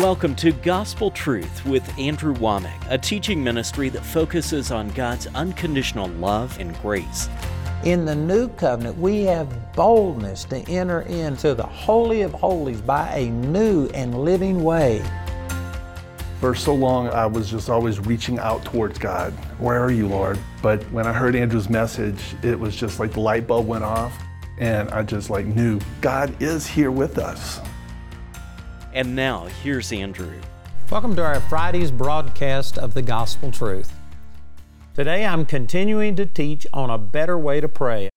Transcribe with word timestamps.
Welcome 0.00 0.34
to 0.36 0.50
Gospel 0.50 1.12
Truth 1.12 1.64
with 1.64 1.96
Andrew 1.96 2.34
Wommack, 2.34 2.84
a 2.90 2.98
teaching 2.98 3.44
ministry 3.44 3.88
that 3.90 4.04
focuses 4.04 4.72
on 4.72 4.88
God's 4.88 5.28
unconditional 5.28 6.08
love 6.08 6.58
and 6.58 6.76
grace. 6.82 7.28
In 7.84 8.04
the 8.04 8.14
new 8.14 8.48
covenant, 8.48 8.98
we 8.98 9.22
have 9.22 9.72
boldness 9.74 10.42
to 10.46 10.68
enter 10.68 11.02
into 11.02 11.54
the 11.54 11.62
Holy 11.62 12.22
of 12.22 12.32
Holies 12.32 12.80
by 12.80 13.08
a 13.14 13.30
new 13.30 13.86
and 13.94 14.18
living 14.24 14.64
way. 14.64 15.00
For 16.40 16.56
so 16.56 16.74
long, 16.74 17.06
I 17.10 17.26
was 17.26 17.48
just 17.48 17.70
always 17.70 18.00
reaching 18.00 18.40
out 18.40 18.64
towards 18.64 18.98
God. 18.98 19.32
Where 19.60 19.80
are 19.80 19.92
you, 19.92 20.08
Lord? 20.08 20.40
But 20.60 20.82
when 20.90 21.06
I 21.06 21.12
heard 21.12 21.36
Andrew's 21.36 21.70
message, 21.70 22.20
it 22.42 22.58
was 22.58 22.74
just 22.74 22.98
like 22.98 23.12
the 23.12 23.20
light 23.20 23.46
bulb 23.46 23.68
went 23.68 23.84
off, 23.84 24.12
and 24.58 24.90
I 24.90 25.04
just 25.04 25.30
like 25.30 25.46
knew 25.46 25.78
God 26.00 26.34
is 26.42 26.66
here 26.66 26.90
with 26.90 27.16
us. 27.16 27.60
And 28.94 29.16
now, 29.16 29.46
here's 29.46 29.90
Andrew. 29.90 30.40
Welcome 30.88 31.16
to 31.16 31.24
our 31.24 31.40
Friday's 31.40 31.90
broadcast 31.90 32.78
of 32.78 32.94
the 32.94 33.02
Gospel 33.02 33.50
Truth. 33.50 33.92
Today 34.94 35.26
I'm 35.26 35.46
continuing 35.46 36.14
to 36.14 36.24
teach 36.24 36.64
on 36.72 36.90
a 36.90 36.96
better 36.96 37.36
way 37.36 37.60
to 37.60 37.68
pray. 37.68 38.08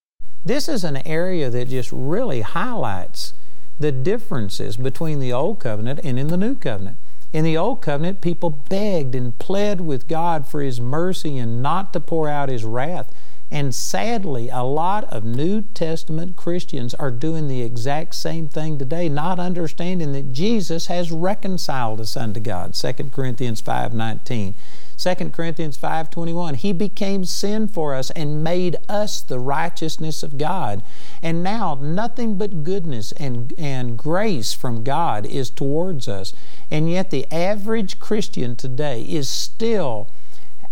This 0.45 0.69
is 0.69 0.83
an 0.83 0.97
area 0.97 1.49
that 1.49 1.69
just 1.69 1.91
really 1.91 2.41
highlights 2.41 3.33
the 3.79 3.91
differences 3.91 4.77
between 4.77 5.19
the 5.19 5.33
Old 5.33 5.59
Covenant 5.59 5.99
and 6.03 6.19
in 6.19 6.27
the 6.27 6.37
New 6.37 6.53
Covenant. 6.53 6.97
In 7.33 7.43
the 7.43 7.57
Old 7.57 7.81
Covenant, 7.81 8.21
people 8.21 8.51
begged 8.51 9.15
and 9.15 9.35
pled 9.39 9.81
with 9.81 10.07
God 10.07 10.45
for 10.47 10.61
His 10.61 10.79
mercy 10.79 11.39
and 11.39 11.59
not 11.59 11.91
to 11.93 11.99
pour 11.99 12.29
out 12.29 12.49
His 12.49 12.63
wrath. 12.63 13.11
And 13.49 13.73
sadly, 13.73 14.49
a 14.49 14.63
lot 14.63 15.05
of 15.05 15.23
New 15.23 15.61
Testament 15.61 16.35
Christians 16.35 16.93
are 16.95 17.11
doing 17.11 17.47
the 17.47 17.61
exact 17.61 18.15
same 18.15 18.49
thing 18.49 18.77
today, 18.77 19.07
not 19.07 19.39
understanding 19.39 20.11
that 20.11 20.33
Jesus 20.33 20.87
has 20.87 21.11
reconciled 21.11 22.01
us 22.01 22.17
unto 22.17 22.41
God. 22.41 22.75
2 22.75 23.11
Corinthians 23.11 23.61
5:19. 23.61 24.53
2 24.97 25.31
Corinthians 25.31 25.77
5:21 25.77 26.55
He 26.55 26.73
became 26.73 27.23
sin 27.23 27.69
for 27.69 27.93
us 27.95 28.09
and 28.11 28.43
made 28.43 28.75
us 28.89 29.21
the 29.21 29.39
righteousness 29.39 30.23
of 30.23 30.37
God. 30.37 30.83
And 31.23 31.41
now 31.41 31.75
nothing 31.81 32.35
but 32.35 32.63
goodness 32.65 33.13
and, 33.13 33.53
and 33.57 33.97
grace 33.97 34.51
from 34.51 34.83
God 34.83 35.25
is 35.25 35.49
towards 35.49 36.09
us. 36.09 36.33
And 36.69 36.89
yet 36.89 37.11
the 37.11 37.31
average 37.31 37.99
Christian 37.99 38.57
today 38.57 39.03
is 39.03 39.29
still 39.29 40.09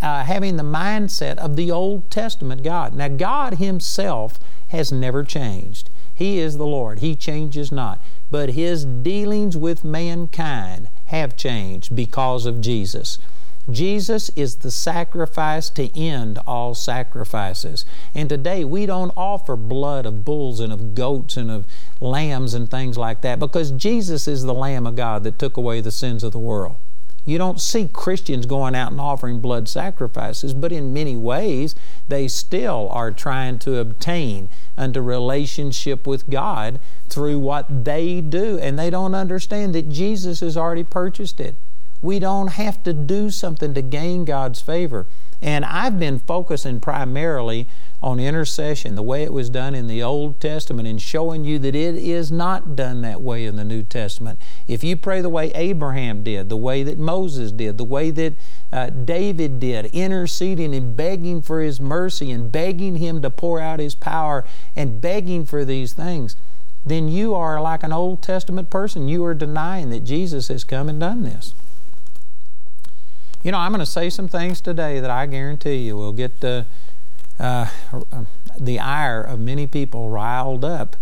uh, 0.00 0.24
having 0.24 0.56
the 0.56 0.62
mindset 0.62 1.36
of 1.38 1.56
the 1.56 1.70
Old 1.70 2.10
Testament 2.10 2.62
God. 2.62 2.94
Now, 2.94 3.08
God 3.08 3.54
Himself 3.54 4.38
has 4.68 4.92
never 4.92 5.24
changed. 5.24 5.90
He 6.14 6.38
is 6.38 6.56
the 6.56 6.66
Lord, 6.66 7.00
He 7.00 7.14
changes 7.14 7.70
not. 7.70 8.00
But 8.30 8.50
His 8.50 8.84
dealings 8.84 9.56
with 9.56 9.84
mankind 9.84 10.88
have 11.06 11.36
changed 11.36 11.94
because 11.94 12.46
of 12.46 12.60
Jesus. 12.60 13.18
Jesus 13.68 14.30
is 14.36 14.56
the 14.56 14.70
sacrifice 14.70 15.70
to 15.70 15.94
end 15.98 16.38
all 16.46 16.74
sacrifices. 16.74 17.84
And 18.14 18.28
today 18.28 18.64
we 18.64 18.86
don't 18.86 19.12
offer 19.16 19.56
blood 19.56 20.06
of 20.06 20.24
bulls 20.24 20.60
and 20.60 20.72
of 20.72 20.94
goats 20.94 21.36
and 21.36 21.50
of 21.50 21.66
lambs 22.00 22.54
and 22.54 22.70
things 22.70 22.96
like 22.96 23.22
that 23.22 23.40
because 23.40 23.72
Jesus 23.72 24.28
is 24.28 24.44
the 24.44 24.54
Lamb 24.54 24.86
of 24.86 24.94
God 24.94 25.24
that 25.24 25.38
took 25.38 25.56
away 25.56 25.80
the 25.80 25.90
sins 25.90 26.22
of 26.22 26.30
the 26.32 26.38
world. 26.38 26.76
You 27.26 27.38
don't 27.38 27.60
see 27.60 27.88
Christians 27.88 28.46
going 28.46 28.76
out 28.76 28.92
and 28.92 29.00
offering 29.00 29.40
blood 29.40 29.68
sacrifices, 29.68 30.54
but 30.54 30.70
in 30.70 30.94
many 30.94 31.16
ways, 31.16 31.74
they 32.06 32.28
still 32.28 32.88
are 32.92 33.10
trying 33.10 33.58
to 33.60 33.78
obtain 33.78 34.48
unto 34.78 35.00
relationship 35.00 36.06
with 36.06 36.30
God 36.30 36.78
through 37.08 37.40
what 37.40 37.84
they 37.84 38.20
do. 38.20 38.58
And 38.60 38.78
they 38.78 38.90
don't 38.90 39.14
understand 39.14 39.74
that 39.74 39.88
Jesus 39.88 40.38
has 40.38 40.56
already 40.56 40.84
purchased 40.84 41.40
it. 41.40 41.56
We 42.00 42.20
don't 42.20 42.48
have 42.48 42.84
to 42.84 42.92
do 42.92 43.30
something 43.30 43.74
to 43.74 43.82
gain 43.82 44.24
God's 44.24 44.60
favor. 44.60 45.06
And 45.42 45.64
I've 45.64 45.98
been 45.98 46.20
focusing 46.20 46.78
primarily 46.78 47.66
on 48.06 48.20
intercession, 48.20 48.94
the 48.94 49.02
way 49.02 49.24
it 49.24 49.32
was 49.32 49.50
done 49.50 49.74
in 49.74 49.88
the 49.88 50.00
Old 50.00 50.40
Testament, 50.40 50.86
and 50.86 51.02
showing 51.02 51.44
you 51.44 51.58
that 51.58 51.74
it 51.74 51.96
is 51.96 52.30
not 52.30 52.76
done 52.76 53.00
that 53.02 53.20
way 53.20 53.44
in 53.44 53.56
the 53.56 53.64
New 53.64 53.82
Testament. 53.82 54.38
If 54.68 54.84
you 54.84 54.96
pray 54.96 55.20
the 55.20 55.28
way 55.28 55.50
Abraham 55.56 56.22
did, 56.22 56.48
the 56.48 56.56
way 56.56 56.84
that 56.84 57.00
Moses 57.00 57.50
did, 57.50 57.78
the 57.78 57.84
way 57.84 58.12
that 58.12 58.34
uh, 58.72 58.90
David 58.90 59.58
did, 59.58 59.86
interceding 59.86 60.72
and 60.72 60.96
begging 60.96 61.42
for 61.42 61.60
his 61.60 61.80
mercy 61.80 62.30
and 62.30 62.52
begging 62.52 62.94
him 62.94 63.22
to 63.22 63.28
pour 63.28 63.58
out 63.58 63.80
his 63.80 63.96
power 63.96 64.44
and 64.76 65.00
begging 65.00 65.44
for 65.44 65.64
these 65.64 65.92
things, 65.92 66.36
then 66.84 67.08
you 67.08 67.34
are 67.34 67.60
like 67.60 67.82
an 67.82 67.92
Old 67.92 68.22
Testament 68.22 68.70
person. 68.70 69.08
You 69.08 69.24
are 69.24 69.34
denying 69.34 69.90
that 69.90 70.04
Jesus 70.04 70.46
has 70.46 70.62
come 70.62 70.88
and 70.88 71.00
done 71.00 71.24
this. 71.24 71.54
You 73.42 73.50
know, 73.50 73.58
I'm 73.58 73.72
going 73.72 73.80
to 73.80 73.86
say 73.86 74.10
some 74.10 74.28
things 74.28 74.60
today 74.60 75.00
that 75.00 75.10
I 75.10 75.26
guarantee 75.26 75.78
you 75.78 75.96
will 75.96 76.12
get 76.12 76.38
the, 76.38 76.66
uh, 77.38 77.66
the 78.58 78.78
ire 78.78 79.22
of 79.22 79.40
many 79.40 79.66
people 79.66 80.08
riled 80.08 80.64
up, 80.64 80.96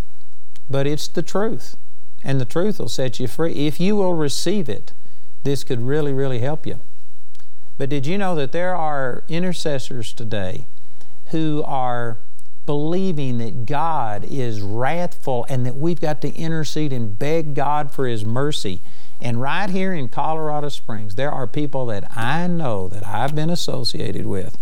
but 0.69 0.87
it's 0.87 1.09
the 1.09 1.23
truth. 1.23 1.77
And 2.23 2.41
the 2.41 2.47
truth 2.47 2.79
will 2.79 2.89
set 2.89 3.21
you 3.21 3.29
free. 3.29 3.67
If 3.67 3.79
you 3.79 3.97
will 3.97 4.15
receive 4.15 4.69
it, 4.69 4.93
this 5.43 5.63
could 5.63 5.83
really, 5.83 6.13
really 6.13 6.39
help 6.39 6.67
you. 6.67 6.81
But 7.77 7.91
did 7.91 8.07
you 8.07 8.17
know 8.17 8.35
that 8.35 8.53
there 8.53 8.75
are 8.75 9.25
intercessors 9.29 10.13
today 10.13 10.67
who 11.27 11.63
are 11.67 12.19
believing 12.67 13.39
that 13.39 13.67
God 13.67 14.25
is 14.25 14.63
wrathful 14.63 15.45
and 15.49 15.67
that 15.67 15.77
we've 15.77 16.01
got 16.01 16.23
to 16.23 16.35
intercede 16.35 16.93
and 16.93 17.19
beg 17.19 17.55
God 17.55 17.91
for 17.91 18.07
His 18.07 18.25
mercy? 18.25 18.81
And 19.21 19.41
right 19.41 19.69
here 19.69 19.93
in 19.93 20.09
Colorado 20.09 20.69
Springs, 20.71 21.17
there 21.17 21.31
are 21.31 21.47
people 21.47 21.87
that 21.87 22.17
I 22.17 22.47
know 22.47 22.89
that 22.89 23.07
I've 23.07 23.35
been 23.35 23.51
associated 23.51 24.27
with 24.27 24.57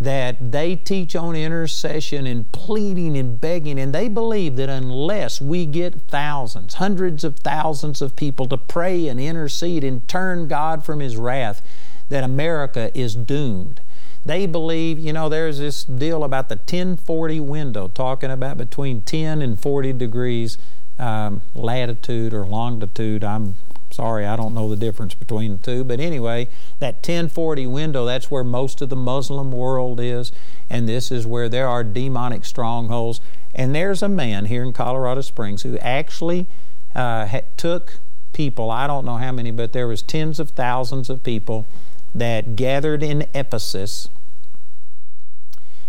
that 0.00 0.52
they 0.52 0.74
teach 0.76 1.14
on 1.14 1.36
intercession 1.36 2.26
and 2.26 2.50
pleading 2.52 3.16
and 3.16 3.40
begging, 3.40 3.78
and 3.78 3.94
they 3.94 4.08
believe 4.08 4.56
that 4.56 4.68
unless 4.68 5.40
we 5.40 5.66
get 5.66 6.08
thousands, 6.08 6.74
hundreds 6.74 7.24
of 7.24 7.38
thousands 7.38 8.02
of 8.02 8.16
people 8.16 8.46
to 8.48 8.56
pray 8.58 9.08
and 9.08 9.20
intercede 9.20 9.84
and 9.84 10.06
turn 10.08 10.48
God 10.48 10.84
from 10.84 11.00
His 11.00 11.16
wrath, 11.16 11.62
that 12.08 12.24
America 12.24 12.90
is 12.98 13.14
doomed. 13.14 13.80
They 14.24 14.46
believe, 14.46 14.98
you 14.98 15.12
know, 15.12 15.28
there's 15.28 15.58
this 15.58 15.82
deal 15.82 16.22
about 16.22 16.48
the 16.48 16.56
1040 16.56 17.40
window, 17.40 17.88
talking 17.88 18.30
about 18.30 18.56
between 18.56 19.02
10 19.02 19.42
and 19.42 19.60
40 19.60 19.92
degrees 19.94 20.58
um, 20.98 21.42
latitude 21.54 22.32
or 22.32 22.46
longitude. 22.46 23.24
I'm 23.24 23.56
sorry, 23.92 24.26
I 24.26 24.36
don't 24.36 24.54
know 24.54 24.68
the 24.68 24.76
difference 24.76 25.14
between 25.14 25.52
the 25.52 25.62
two. 25.62 25.84
But 25.84 26.00
anyway, 26.00 26.48
that 26.78 26.96
1040 26.96 27.66
window, 27.66 28.04
that's 28.04 28.30
where 28.30 28.44
most 28.44 28.82
of 28.82 28.88
the 28.88 28.96
Muslim 28.96 29.52
world 29.52 30.00
is. 30.00 30.32
And 30.68 30.88
this 30.88 31.10
is 31.10 31.26
where 31.26 31.48
there 31.48 31.68
are 31.68 31.84
demonic 31.84 32.44
strongholds. 32.44 33.20
And 33.54 33.74
there's 33.74 34.02
a 34.02 34.08
man 34.08 34.46
here 34.46 34.62
in 34.62 34.72
Colorado 34.72 35.20
Springs 35.20 35.62
who 35.62 35.78
actually 35.78 36.46
uh, 36.94 37.40
took 37.56 37.98
people, 38.32 38.70
I 38.70 38.86
don't 38.86 39.04
know 39.04 39.16
how 39.16 39.32
many, 39.32 39.50
but 39.50 39.72
there 39.72 39.86
was 39.86 40.02
tens 40.02 40.40
of 40.40 40.50
thousands 40.50 41.10
of 41.10 41.22
people 41.22 41.66
that 42.14 42.56
gathered 42.56 43.02
in 43.02 43.26
Ephesus 43.34 44.08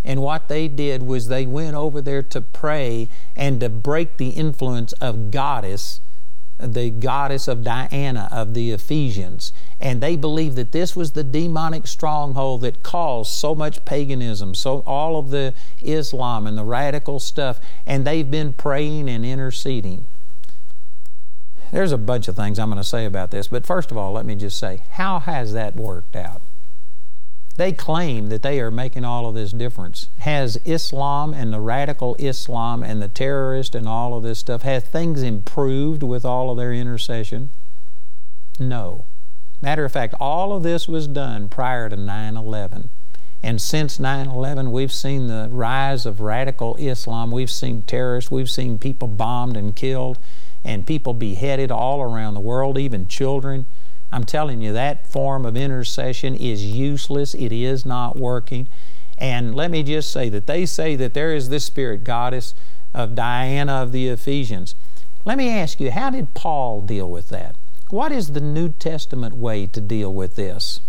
and 0.03 0.21
what 0.21 0.47
they 0.49 0.67
did 0.67 1.03
was 1.03 1.27
they 1.27 1.45
went 1.45 1.75
over 1.75 2.01
there 2.01 2.23
to 2.23 2.41
pray 2.41 3.07
and 3.35 3.59
to 3.61 3.69
break 3.69 4.17
the 4.17 4.29
influence 4.29 4.93
of 4.93 5.31
goddess, 5.31 6.01
the 6.67 6.89
goddess 6.89 7.47
of 7.47 7.63
Diana 7.63 8.29
of 8.31 8.53
the 8.53 8.71
Ephesians. 8.71 9.51
And 9.79 10.01
they 10.01 10.15
believed 10.15 10.55
that 10.55 10.71
this 10.71 10.95
was 10.95 11.11
the 11.11 11.23
demonic 11.23 11.87
stronghold 11.87 12.61
that 12.61 12.83
caused 12.83 13.31
so 13.31 13.53
much 13.53 13.83
paganism, 13.85 14.55
so 14.55 14.83
all 14.85 15.17
of 15.17 15.29
the 15.29 15.53
Islam 15.81 16.47
and 16.47 16.57
the 16.57 16.63
radical 16.63 17.19
stuff. 17.19 17.59
And 17.85 18.05
they've 18.05 18.29
been 18.29 18.53
praying 18.53 19.09
and 19.09 19.25
interceding. 19.25 20.05
There's 21.71 21.91
a 21.91 21.97
bunch 21.97 22.27
of 22.27 22.35
things 22.35 22.59
I'm 22.59 22.69
going 22.69 22.77
to 22.77 22.87
say 22.87 23.05
about 23.05 23.31
this, 23.31 23.47
but 23.47 23.65
first 23.65 23.89
of 23.89 23.97
all, 23.97 24.13
let 24.13 24.25
me 24.25 24.35
just 24.35 24.59
say, 24.59 24.81
how 24.91 25.19
has 25.19 25.53
that 25.53 25.75
worked 25.75 26.15
out? 26.15 26.41
They 27.55 27.71
claim 27.71 28.29
that 28.29 28.41
they 28.41 28.59
are 28.59 28.71
making 28.71 29.05
all 29.05 29.27
of 29.27 29.35
this 29.35 29.51
difference. 29.51 30.09
Has 30.19 30.57
Islam 30.65 31.33
and 31.33 31.53
the 31.53 31.59
radical 31.59 32.15
Islam 32.17 32.81
and 32.81 33.01
the 33.01 33.07
terrorist 33.07 33.75
and 33.75 33.87
all 33.87 34.15
of 34.15 34.23
this 34.23 34.39
stuff, 34.39 34.63
have 34.63 34.85
things 34.85 35.21
improved 35.21 36.01
with 36.01 36.25
all 36.25 36.49
of 36.49 36.57
their 36.57 36.73
intercession? 36.73 37.49
No. 38.59 39.05
Matter 39.61 39.85
of 39.85 39.91
fact, 39.91 40.15
all 40.19 40.51
of 40.53 40.63
this 40.63 40.87
was 40.87 41.07
done 41.07 41.47
prior 41.47 41.89
to 41.89 41.95
9 41.95 42.35
11. 42.35 42.89
And 43.43 43.61
since 43.61 43.99
9 43.99 44.27
11, 44.27 44.71
we've 44.71 44.91
seen 44.91 45.27
the 45.27 45.47
rise 45.51 46.05
of 46.05 46.21
radical 46.21 46.75
Islam. 46.77 47.29
We've 47.29 47.51
seen 47.51 47.83
terrorists. 47.83 48.31
We've 48.31 48.49
seen 48.49 48.77
people 48.77 49.07
bombed 49.07 49.57
and 49.57 49.75
killed, 49.75 50.17
and 50.63 50.87
people 50.87 51.13
beheaded 51.13 51.69
all 51.69 52.01
around 52.01 52.33
the 52.33 52.39
world, 52.39 52.77
even 52.77 53.07
children. 53.07 53.65
I'm 54.13 54.25
telling 54.25 54.61
you, 54.61 54.73
that 54.73 55.07
form 55.07 55.43
of 55.43 55.57
intercession 55.57 56.35
is 56.35 56.63
useless. 56.63 57.33
It 57.33 57.51
is 57.51 57.83
not 57.83 58.15
working. 58.15 58.67
And 59.17 59.55
let 59.55 59.71
me 59.71 59.81
just 59.81 60.11
say 60.11 60.29
that 60.29 60.45
they 60.45 60.67
say 60.67 60.95
that 60.95 61.15
there 61.15 61.33
is 61.33 61.49
this 61.49 61.65
spirit 61.65 62.03
goddess 62.03 62.53
of 62.93 63.15
Diana 63.15 63.73
of 63.73 63.91
the 63.91 64.07
Ephesians. 64.09 64.75
Let 65.25 65.37
me 65.37 65.49
ask 65.49 65.79
you, 65.79 65.89
how 65.89 66.11
did 66.11 66.35
Paul 66.35 66.81
deal 66.81 67.09
with 67.09 67.29
that? 67.29 67.55
What 67.89 68.11
is 68.11 68.33
the 68.33 68.41
New 68.41 68.69
Testament 68.69 69.35
way 69.35 69.65
to 69.67 69.81
deal 69.81 70.13
with 70.13 70.35
this? 70.35 70.79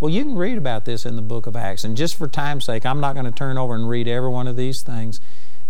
Well, 0.00 0.10
you 0.10 0.24
can 0.24 0.34
read 0.34 0.58
about 0.58 0.86
this 0.86 1.06
in 1.06 1.14
the 1.14 1.22
book 1.22 1.46
of 1.46 1.54
Acts. 1.54 1.84
And 1.84 1.96
just 1.96 2.16
for 2.16 2.26
time's 2.26 2.64
sake, 2.64 2.84
I'm 2.84 3.00
not 3.00 3.14
going 3.14 3.26
to 3.26 3.30
turn 3.30 3.58
over 3.58 3.74
and 3.74 3.88
read 3.88 4.08
every 4.08 4.30
one 4.30 4.48
of 4.48 4.56
these 4.56 4.82
things. 4.82 5.20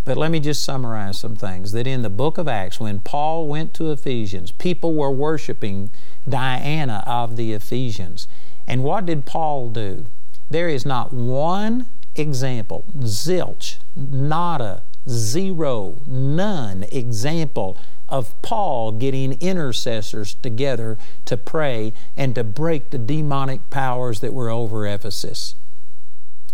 But 0.05 0.17
let 0.17 0.31
me 0.31 0.41
just 0.41 0.62
summarize 0.62 1.19
some 1.19 1.37
things. 1.37 1.73
That 1.73 1.87
in 1.87 2.02
the 2.02 2.11
book 2.11 2.38
of 2.38 2.49
Acts, 2.49 2.81
when 2.81 3.00
Paul 3.00 3.47
went 3.47 3.75
to 3.75 3.91
Ephesians, 3.91 4.50
people 4.50 4.94
were 4.94 5.11
worshiping 5.11 5.91
Diana 6.29 7.05
of 7.06 7.37
the 7.37 7.52
Ephesians. 7.52 8.26
And 8.67 8.82
what 8.82 9.06
did 9.06 9.26
Paul 9.26 9.70
do? 9.70 10.06
There 10.49 10.69
is 10.69 10.87
not 10.87 11.12
one 11.12 11.87
example, 12.17 12.85
zilch, 13.00 13.76
nada, 13.94 14.82
zero, 15.08 15.99
none 16.06 16.85
example 16.91 17.76
of 18.08 18.41
Paul 18.43 18.93
getting 18.93 19.35
intercessors 19.35 20.35
together 20.35 20.99
to 21.26 21.37
pray 21.37 21.93
and 22.17 22.35
to 22.35 22.43
break 22.43 22.91
the 22.91 22.99
demonic 22.99 23.70
powers 23.70 24.20
that 24.20 24.35
were 24.35 24.50
over 24.50 24.87
Ephesus. 24.87 25.55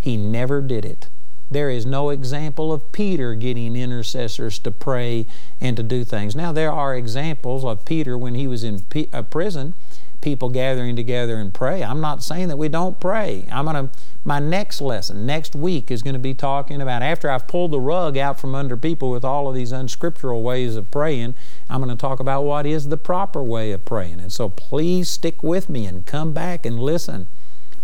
He 0.01 0.17
never 0.17 0.61
did 0.61 0.85
it. 0.85 1.09
There 1.51 1.71
is 1.71 1.87
no 1.87 2.11
example 2.11 2.73
of 2.73 2.91
Peter 2.93 3.35
getting 3.35 3.77
intercessors 3.77 4.59
to 4.61 4.71
pray 4.71 5.27
and 5.61 5.77
to 5.77 5.83
do 5.83 6.05
things. 6.05 6.35
Now, 6.35 6.53
there 6.53 6.73
are 6.73 6.97
examples 6.97 7.65
of 7.65 7.85
Peter 7.85 8.19
when 8.19 8.35
he 8.35 8.47
was 8.47 8.65
in 8.65 8.83
a 8.95 9.07
uh, 9.13 9.23
prison 9.23 9.75
people 10.21 10.49
gathering 10.49 10.97
together 10.97 11.37
and 11.37 11.55
pray. 11.55 11.85
I'm 11.85 12.01
not 12.01 12.21
saying 12.21 12.49
that 12.49 12.57
we 12.57 12.69
don't 12.69 12.99
pray. 12.99 13.47
I'm 13.53 13.65
going 13.65 13.89
to 13.89 13.97
my 14.25 14.41
next 14.41 14.81
lesson 14.81 15.25
next 15.25 15.55
week 15.55 15.89
is 15.89 16.03
going 16.03 16.15
to 16.15 16.19
be 16.19 16.35
talking 16.35 16.81
about 16.81 17.01
after 17.01 17.31
I've 17.31 17.47
pulled 17.47 17.71
the 17.71 17.79
rug 17.79 18.19
out 18.19 18.41
from 18.41 18.53
under 18.53 18.77
people 18.77 19.09
with 19.09 19.25
all 19.25 19.49
of 19.49 19.55
these 19.55 19.71
unscriptural 19.71 20.43
ways 20.43 20.75
of 20.75 20.91
praying, 20.91 21.37
I'm 21.71 21.81
going 21.81 21.97
to 21.97 22.01
talk 22.01 22.19
about 22.19 22.43
what 22.43 22.67
is 22.67 22.89
the 22.89 22.97
proper 22.97 23.41
way 23.41 23.71
of 23.71 23.85
praying. 23.85 24.19
And 24.19 24.33
so 24.33 24.49
please 24.49 25.09
stick 25.09 25.45
with 25.45 25.69
me 25.69 25.87
and 25.87 26.05
come 26.05 26.33
back 26.33 26.67
and 26.67 26.81
listen. 26.81 27.29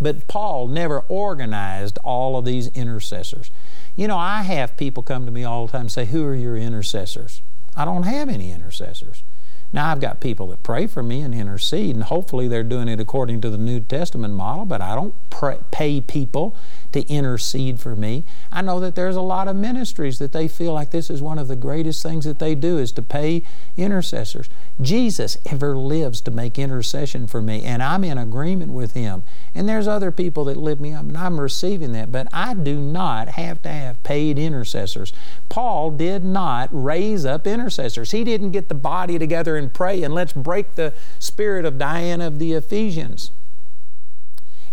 But 0.00 0.26
Paul 0.28 0.68
never 0.68 1.00
organized 1.08 1.98
all 2.04 2.36
of 2.36 2.44
these 2.44 2.68
intercessors. 2.68 3.50
You 3.94 4.08
know, 4.08 4.18
I 4.18 4.42
have 4.42 4.76
people 4.76 5.02
come 5.02 5.26
to 5.26 5.32
me 5.32 5.44
all 5.44 5.66
the 5.66 5.72
time 5.72 5.82
and 5.82 5.92
say, 5.92 6.06
Who 6.06 6.24
are 6.24 6.34
your 6.34 6.56
intercessors? 6.56 7.42
I 7.76 7.84
don't 7.84 8.02
have 8.04 8.28
any 8.28 8.52
intercessors. 8.52 9.22
Now, 9.72 9.90
I've 9.90 10.00
got 10.00 10.20
people 10.20 10.48
that 10.48 10.62
pray 10.62 10.86
for 10.86 11.02
me 11.02 11.22
and 11.22 11.34
intercede, 11.34 11.94
and 11.94 12.04
hopefully 12.04 12.46
they're 12.46 12.62
doing 12.62 12.88
it 12.88 13.00
according 13.00 13.40
to 13.40 13.50
the 13.50 13.56
New 13.56 13.80
Testament 13.80 14.34
model, 14.34 14.66
but 14.66 14.82
I 14.82 14.94
don't 14.94 15.14
pray, 15.30 15.60
pay 15.70 16.00
people 16.00 16.54
to 16.92 17.06
intercede 17.08 17.80
for 17.80 17.96
me. 17.96 18.24
I 18.50 18.60
know 18.60 18.80
that 18.80 18.94
there's 18.96 19.16
a 19.16 19.22
lot 19.22 19.48
of 19.48 19.56
ministries 19.56 20.18
that 20.18 20.32
they 20.32 20.46
feel 20.46 20.74
like 20.74 20.90
this 20.90 21.08
is 21.08 21.22
one 21.22 21.38
of 21.38 21.48
the 21.48 21.56
greatest 21.56 22.02
things 22.02 22.26
that 22.26 22.38
they 22.38 22.54
do 22.54 22.76
is 22.76 22.92
to 22.92 23.02
pay 23.02 23.44
intercessors. 23.78 24.50
Jesus 24.78 25.38
ever 25.46 25.74
lives 25.74 26.20
to 26.22 26.30
make 26.30 26.58
intercession 26.58 27.26
for 27.26 27.40
me, 27.40 27.62
and 27.62 27.82
I'm 27.82 28.04
in 28.04 28.18
agreement 28.18 28.72
with 28.72 28.92
him. 28.92 29.22
And 29.54 29.66
there's 29.66 29.88
other 29.88 30.12
people 30.12 30.44
that 30.44 30.58
lift 30.58 30.82
me 30.82 30.92
up, 30.92 31.02
and 31.02 31.16
I'm 31.16 31.40
receiving 31.40 31.92
that, 31.92 32.12
but 32.12 32.28
I 32.30 32.52
do 32.52 32.78
not 32.78 33.30
have 33.30 33.62
to 33.62 33.70
have 33.70 34.02
paid 34.02 34.38
intercessors. 34.38 35.14
Paul 35.48 35.92
did 35.92 36.24
not 36.24 36.68
raise 36.72 37.24
up 37.24 37.46
intercessors. 37.46 38.10
He 38.10 38.22
didn't 38.22 38.50
get 38.50 38.68
the 38.68 38.74
body 38.74 39.18
together 39.18 39.61
and 39.62 39.72
pray, 39.72 40.02
and 40.02 40.12
let's 40.12 40.32
break 40.32 40.74
the 40.74 40.92
spirit 41.18 41.64
of 41.64 41.78
Diana 41.78 42.26
of 42.26 42.38
the 42.38 42.52
Ephesians. 42.52 43.30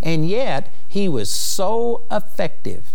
And 0.01 0.27
yet, 0.27 0.73
he 0.87 1.07
was 1.07 1.29
so 1.29 2.03
effective 2.11 2.93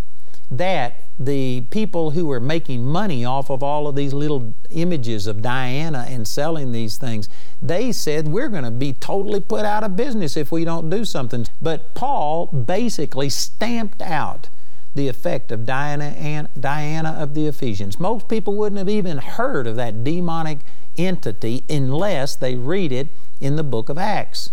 that 0.50 1.05
the 1.19 1.62
people 1.70 2.11
who 2.11 2.26
were 2.26 2.41
making 2.41 2.85
money 2.85 3.25
off 3.25 3.50
of 3.50 3.62
all 3.62 3.87
of 3.87 3.94
these 3.94 4.12
little 4.12 4.55
images 4.70 5.26
of 5.26 5.43
Diana 5.43 6.06
and 6.08 6.26
selling 6.26 6.73
these 6.73 6.99
things, 6.99 7.29
they 7.62 7.93
said, 7.93 8.29
We're 8.29 8.49
going 8.49 8.64
to 8.64 8.70
be 8.70 8.93
totally 8.94 9.40
put 9.40 9.64
out 9.64 9.85
of 9.85 9.97
business 9.97 10.37
if 10.37 10.50
we 10.50 10.64
don't 10.64 10.90
do 10.90 11.05
something. 11.05 11.47
But 11.62 11.94
Paul 11.94 12.47
basically 12.47 13.31
stamped 13.31 14.02
out 14.02 14.49
the 14.94 15.08
effect 15.08 15.50
of 15.50 15.67
Diana 15.67 16.14
and 16.17 16.49
Diana 16.58 17.17
of 17.19 17.35
the 17.35 17.47
Ephesians. 17.47 17.99
Most 17.99 18.29
people 18.29 18.55
wouldn't 18.55 18.79
have 18.79 18.88
even 18.88 19.19
heard 19.19 19.67
of 19.67 19.76
that 19.76 20.05
demonic 20.05 20.58
entity 20.96 21.64
unless 21.69 22.37
they 22.37 22.55
read 22.55 22.93
it 22.93 23.08
in 23.41 23.56
the 23.56 23.62
book 23.62 23.88
of 23.88 23.99
Acts. 23.99 24.50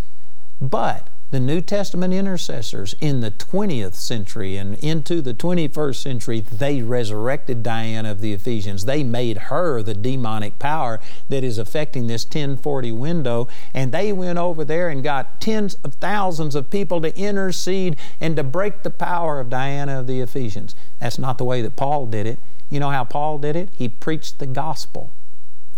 But 0.60 1.10
the 1.32 1.40
New 1.40 1.62
Testament 1.62 2.14
intercessors 2.14 2.94
in 3.00 3.22
the 3.22 3.32
20th 3.32 3.94
century 3.96 4.58
and 4.58 4.76
into 4.80 5.22
the 5.22 5.34
21st 5.34 5.96
century, 5.96 6.42
they 6.42 6.82
resurrected 6.82 7.64
Diana 7.64 8.12
of 8.12 8.20
the 8.20 8.34
Ephesians. 8.34 8.84
They 8.84 9.02
made 9.02 9.38
her 9.38 9.82
the 9.82 9.94
demonic 9.94 10.60
power 10.60 11.00
that 11.30 11.42
is 11.42 11.58
affecting 11.58 12.08
this 12.08 12.26
1040 12.26 12.92
window. 12.92 13.48
And 13.74 13.94
they 13.94 14.12
went 14.12 14.40
over 14.40 14.66
there 14.66 14.90
and 14.90 15.02
got 15.02 15.40
tens 15.40 15.78
of 15.86 15.94
thousands 15.96 16.54
of 16.54 16.70
people 16.70 17.00
to 17.00 17.18
intercede 17.18 17.96
and 18.20 18.36
to 18.36 18.44
break 18.44 18.84
the 18.84 18.90
power 18.90 19.40
of 19.40 19.50
Diana 19.50 20.02
of 20.02 20.08
the 20.08 20.20
Ephesians. 20.20 20.76
That's 21.00 21.18
not 21.18 21.38
the 21.38 21.46
way 21.46 21.62
that 21.62 21.78
Paul 21.78 22.08
did 22.08 22.28
it. 22.28 22.40
You 22.70 22.82
know 22.82 22.90
how 22.90 23.06
Paul 23.06 23.38
did 23.38 23.56
it? 23.56 23.70
He 23.74 23.88
preached 23.88 24.40
the 24.40 24.48
gospel. 24.48 25.12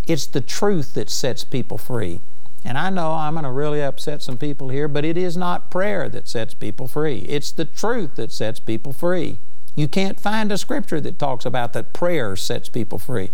It's 0.07 0.25
the 0.25 0.41
truth 0.41 0.93
that 0.95 1.09
sets 1.09 1.43
people 1.43 1.77
free. 1.77 2.19
And 2.65 2.77
I 2.77 2.89
know 2.89 3.11
I'm 3.11 3.33
going 3.33 3.43
to 3.43 3.51
really 3.51 3.81
upset 3.83 4.21
some 4.21 4.37
people 4.37 4.69
here, 4.69 4.87
but 4.87 5.03
it 5.03 5.17
is 5.17 5.35
not 5.35 5.69
prayer 5.69 6.07
that 6.09 6.27
sets 6.27 6.53
people 6.53 6.87
free. 6.87 7.19
It's 7.19 7.51
the 7.51 7.65
truth 7.65 8.15
that 8.15 8.31
sets 8.31 8.59
people 8.59 8.93
free. 8.93 9.37
You 9.75 9.87
can't 9.87 10.19
find 10.19 10.51
a 10.51 10.57
scripture 10.57 11.01
that 11.01 11.19
talks 11.19 11.45
about 11.45 11.73
that 11.73 11.93
prayer 11.93 12.35
sets 12.35 12.69
people 12.69 12.99
free. 12.99 13.31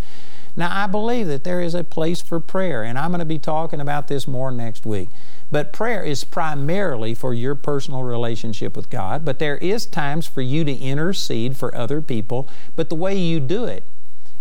Now, 0.56 0.70
I 0.72 0.88
believe 0.88 1.28
that 1.28 1.44
there 1.44 1.62
is 1.62 1.76
a 1.76 1.84
place 1.84 2.22
for 2.22 2.40
prayer, 2.40 2.84
and 2.84 2.98
I'm 2.98 3.12
going 3.12 3.20
to 3.20 3.26
be 3.26 3.40
talking 3.40 3.80
about 3.80 4.08
this 4.08 4.28
more 4.28 4.52
next 4.52 4.86
week. 4.86 5.10
But 5.52 5.74
prayer 5.74 6.04
is 6.04 6.24
primarily 6.24 7.14
for 7.14 7.34
your 7.34 7.56
personal 7.56 8.04
relationship 8.04 8.76
with 8.76 8.90
God, 8.90 9.24
but 9.24 9.40
there 9.40 9.58
is 9.58 9.86
times 9.86 10.28
for 10.28 10.42
you 10.42 10.64
to 10.66 10.74
intercede 10.74 11.56
for 11.56 11.74
other 11.76 12.02
people, 12.02 12.50
but 12.76 12.90
the 12.90 12.96
way 12.96 13.16
you 13.16 13.40
do 13.40 13.66
it 13.66 13.84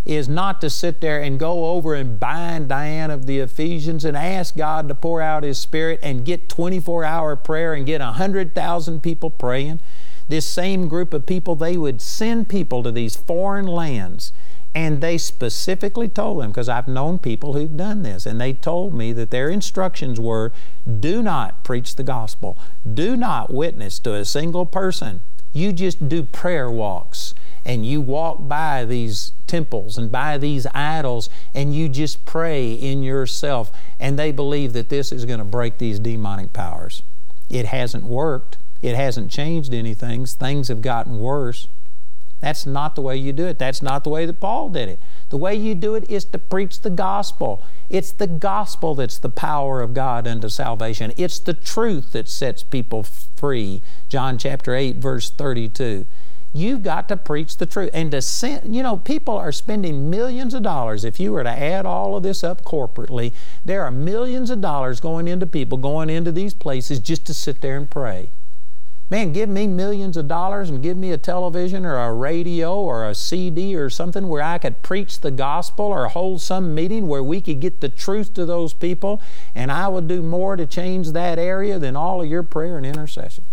is 0.08 0.26
not 0.28 0.60
to 0.62 0.70
sit 0.70 1.02
there 1.02 1.20
and 1.20 1.38
go 1.38 1.66
over 1.66 1.94
and 1.94 2.18
bind 2.18 2.68
Diana 2.68 3.12
of 3.12 3.26
the 3.26 3.40
Ephesians 3.40 4.06
and 4.06 4.16
ask 4.16 4.56
God 4.56 4.88
to 4.88 4.94
pour 4.94 5.20
out 5.20 5.42
His 5.42 5.58
Spirit 5.58 6.00
and 6.02 6.24
get 6.24 6.48
24 6.48 7.04
hour 7.04 7.36
prayer 7.36 7.74
and 7.74 7.84
get 7.84 8.00
100,000 8.00 9.02
people 9.02 9.28
praying. 9.28 9.80
This 10.26 10.46
same 10.46 10.88
group 10.88 11.12
of 11.12 11.26
people, 11.26 11.56
they 11.56 11.76
would 11.76 12.00
send 12.00 12.48
people 12.48 12.82
to 12.82 12.90
these 12.90 13.16
foreign 13.16 13.66
lands 13.66 14.32
and 14.74 15.00
they 15.00 15.18
specifically 15.18 16.08
told 16.08 16.40
them, 16.40 16.50
because 16.50 16.68
I've 16.68 16.88
known 16.88 17.18
people 17.18 17.54
who've 17.54 17.76
done 17.76 18.02
this, 18.02 18.26
and 18.26 18.40
they 18.40 18.52
told 18.52 18.94
me 18.94 19.12
that 19.14 19.30
their 19.30 19.48
instructions 19.48 20.20
were 20.20 20.52
do 21.00 21.22
not 21.22 21.64
preach 21.64 21.96
the 21.96 22.02
gospel, 22.02 22.58
do 22.94 23.16
not 23.16 23.52
witness 23.52 23.98
to 24.00 24.14
a 24.14 24.24
single 24.24 24.66
person. 24.66 25.22
You 25.52 25.72
just 25.72 26.08
do 26.08 26.22
prayer 26.22 26.70
walks 26.70 27.34
and 27.68 27.84
you 27.84 28.00
walk 28.00 28.48
by 28.48 28.86
these 28.86 29.32
temples 29.46 29.98
and 29.98 30.10
by 30.10 30.38
these 30.38 30.66
idols 30.74 31.28
and 31.54 31.76
you 31.76 31.86
just 31.86 32.24
pray 32.24 32.72
in 32.72 33.02
yourself 33.02 33.70
and 34.00 34.18
they 34.18 34.32
believe 34.32 34.72
that 34.72 34.88
this 34.88 35.12
is 35.12 35.26
going 35.26 35.38
to 35.38 35.44
break 35.44 35.76
these 35.76 35.98
demonic 35.98 36.54
powers. 36.54 37.02
It 37.50 37.66
hasn't 37.66 38.04
worked. 38.04 38.56
It 38.80 38.96
hasn't 38.96 39.30
changed 39.30 39.74
anything. 39.74 40.24
Things 40.24 40.68
have 40.68 40.80
gotten 40.80 41.18
worse. 41.18 41.68
That's 42.40 42.64
not 42.64 42.94
the 42.94 43.02
way 43.02 43.16
you 43.16 43.32
do 43.32 43.46
it. 43.46 43.58
That's 43.58 43.82
not 43.82 44.04
the 44.04 44.10
way 44.10 44.24
that 44.24 44.40
Paul 44.40 44.70
did 44.70 44.88
it. 44.88 45.00
The 45.28 45.36
way 45.36 45.54
you 45.54 45.74
do 45.74 45.94
it 45.94 46.08
is 46.08 46.24
to 46.26 46.38
preach 46.38 46.80
the 46.80 46.90
gospel. 46.90 47.62
It's 47.90 48.12
the 48.12 48.28
gospel 48.28 48.94
that's 48.94 49.18
the 49.18 49.28
power 49.28 49.82
of 49.82 49.92
God 49.92 50.26
unto 50.26 50.48
salvation. 50.48 51.12
It's 51.16 51.40
the 51.40 51.54
truth 51.54 52.12
that 52.12 52.28
sets 52.28 52.62
people 52.62 53.02
free. 53.02 53.82
John 54.08 54.38
chapter 54.38 54.74
8, 54.74 54.96
verse 54.96 55.30
32. 55.30 56.06
You've 56.58 56.82
got 56.82 57.08
to 57.08 57.16
preach 57.16 57.56
the 57.56 57.66
truth. 57.66 57.90
And 57.94 58.10
to 58.10 58.20
send, 58.20 58.74
you 58.74 58.82
know, 58.82 58.96
people 58.96 59.36
are 59.36 59.52
spending 59.52 60.10
millions 60.10 60.54
of 60.54 60.64
dollars. 60.64 61.04
If 61.04 61.20
you 61.20 61.32
were 61.32 61.44
to 61.44 61.50
add 61.50 61.86
all 61.86 62.16
of 62.16 62.24
this 62.24 62.42
up 62.42 62.64
corporately, 62.64 63.32
there 63.64 63.84
are 63.84 63.92
millions 63.92 64.50
of 64.50 64.60
dollars 64.60 64.98
going 64.98 65.28
into 65.28 65.46
people 65.46 65.78
going 65.78 66.10
into 66.10 66.32
these 66.32 66.54
places 66.54 66.98
just 66.98 67.24
to 67.26 67.34
sit 67.34 67.60
there 67.60 67.76
and 67.76 67.88
pray. 67.88 68.30
Man, 69.08 69.32
give 69.32 69.48
me 69.48 69.68
millions 69.68 70.16
of 70.16 70.26
dollars 70.26 70.68
and 70.68 70.82
give 70.82 70.96
me 70.96 71.12
a 71.12 71.16
television 71.16 71.86
or 71.86 71.96
a 71.96 72.12
radio 72.12 72.74
or 72.78 73.08
a 73.08 73.14
CD 73.14 73.76
or 73.76 73.88
something 73.88 74.28
where 74.28 74.42
I 74.42 74.58
could 74.58 74.82
preach 74.82 75.20
the 75.20 75.30
gospel 75.30 75.86
or 75.86 76.08
hold 76.08 76.40
some 76.42 76.74
meeting 76.74 77.06
where 77.06 77.22
we 77.22 77.40
could 77.40 77.60
get 77.60 77.80
the 77.80 77.88
truth 77.88 78.34
to 78.34 78.44
those 78.44 78.74
people, 78.74 79.22
and 79.54 79.70
I 79.70 79.86
would 79.88 80.08
do 80.08 80.22
more 80.22 80.56
to 80.56 80.66
change 80.66 81.12
that 81.12 81.38
area 81.38 81.78
than 81.78 81.96
all 81.96 82.20
of 82.20 82.28
your 82.28 82.42
prayer 82.42 82.76
and 82.76 82.84
intercession. 82.84 83.44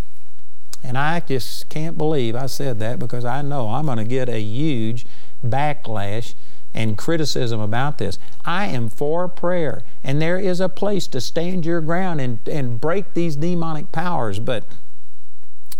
And 0.86 0.98
I 0.98 1.20
just 1.20 1.68
can't 1.70 1.98
believe 1.98 2.36
I 2.36 2.46
said 2.46 2.80
that 2.80 3.00
because 3.00 3.26
I 3.26 3.42
know 3.42 3.70
I'm 3.70 3.86
going 3.86 3.98
to 3.98 4.04
get 4.04 4.30
a 4.30 4.40
huge 4.40 5.06
backlash 5.44 6.36
and 6.76 6.98
criticism 6.98 7.60
about 7.60 7.98
this. 7.98 8.20
I 8.44 8.68
am 8.68 8.90
for 8.90 9.28
prayer, 9.28 9.84
and 10.04 10.22
there 10.22 10.38
is 10.38 10.60
a 10.60 10.70
place 10.70 11.08
to 11.08 11.22
stand 11.22 11.66
your 11.66 11.82
ground 11.82 12.22
and, 12.22 12.40
and 12.48 12.80
break 12.80 13.14
these 13.14 13.36
demonic 13.36 13.92
powers, 13.92 14.40
but 14.40 14.66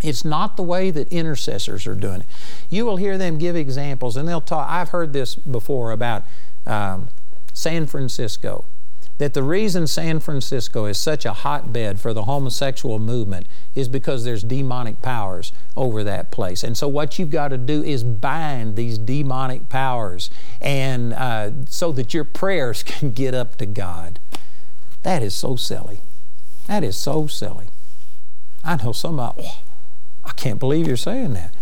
it's 0.02 0.24
not 0.24 0.56
the 0.56 0.62
way 0.62 0.90
that 0.90 1.08
intercessors 1.12 1.86
are 1.86 1.94
doing 1.94 2.22
it. 2.22 2.26
You 2.68 2.84
will 2.84 2.96
hear 2.96 3.16
them 3.16 3.38
give 3.38 3.54
examples, 3.54 4.16
and 4.16 4.26
they'll 4.26 4.40
talk. 4.40 4.68
I've 4.68 4.88
heard 4.88 5.12
this 5.12 5.34
before 5.34 5.92
about 5.92 6.24
um, 6.66 7.08
San 7.52 7.86
Francisco. 7.86 8.64
That 9.18 9.34
the 9.34 9.42
reason 9.42 9.86
San 9.86 10.20
Francisco 10.20 10.84
is 10.84 10.98
such 10.98 11.24
a 11.24 11.32
hotbed 11.32 11.98
for 11.98 12.12
the 12.12 12.24
homosexual 12.24 12.98
movement 12.98 13.46
is 13.74 13.88
because 13.88 14.24
there's 14.24 14.42
demonic 14.42 15.00
powers 15.00 15.52
over 15.76 16.04
that 16.04 16.30
place. 16.30 16.62
And 16.62 16.76
so, 16.76 16.86
what 16.86 17.18
you've 17.18 17.30
got 17.30 17.48
to 17.48 17.58
do 17.58 17.82
is 17.82 18.04
bind 18.04 18.76
these 18.76 18.98
demonic 18.98 19.68
powers, 19.68 20.30
and 20.60 21.14
uh, 21.14 21.50
so 21.68 21.92
that 21.92 22.12
your 22.12 22.24
prayers 22.24 22.82
can 22.82 23.10
get 23.10 23.34
up 23.34 23.56
to 23.56 23.66
God. 23.66 24.18
That 25.02 25.22
is 25.22 25.34
so 25.34 25.56
silly. 25.56 26.00
That 26.66 26.82
is 26.82 26.96
so 26.96 27.26
silly. 27.26 27.68
I 28.64 28.76
know 28.82 28.92
somebody, 28.92 29.42
oh, 29.44 29.58
I 30.24 30.32
can't 30.32 30.58
believe 30.58 30.88
you're 30.88 30.96
saying 30.96 31.34
that. 31.34 31.54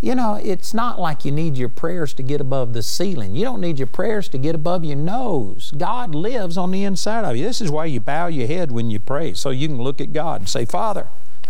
You 0.00 0.14
know, 0.14 0.40
it's 0.42 0.72
not 0.72 0.98
like 0.98 1.26
you 1.26 1.30
need 1.30 1.58
your 1.58 1.68
prayers 1.68 2.14
to 2.14 2.22
get 2.22 2.40
above 2.40 2.72
the 2.72 2.82
ceiling. 2.82 3.36
You 3.36 3.44
don't 3.44 3.60
need 3.60 3.78
your 3.78 3.86
prayers 3.86 4.28
to 4.30 4.38
get 4.38 4.54
above 4.54 4.82
your 4.82 4.96
nose. 4.96 5.72
God 5.76 6.14
lives 6.14 6.56
on 6.56 6.70
the 6.70 6.84
inside 6.84 7.24
of 7.24 7.36
you. 7.36 7.44
This 7.44 7.60
is 7.60 7.70
why 7.70 7.84
you 7.84 8.00
bow 8.00 8.28
your 8.28 8.46
head 8.46 8.72
when 8.72 8.90
you 8.90 8.98
pray, 8.98 9.34
so 9.34 9.50
you 9.50 9.68
can 9.68 9.80
look 9.80 10.00
at 10.00 10.14
God 10.14 10.40
and 10.40 10.48
say, 10.48 10.64
Father, 10.64 11.08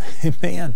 Amen. 0.25 0.75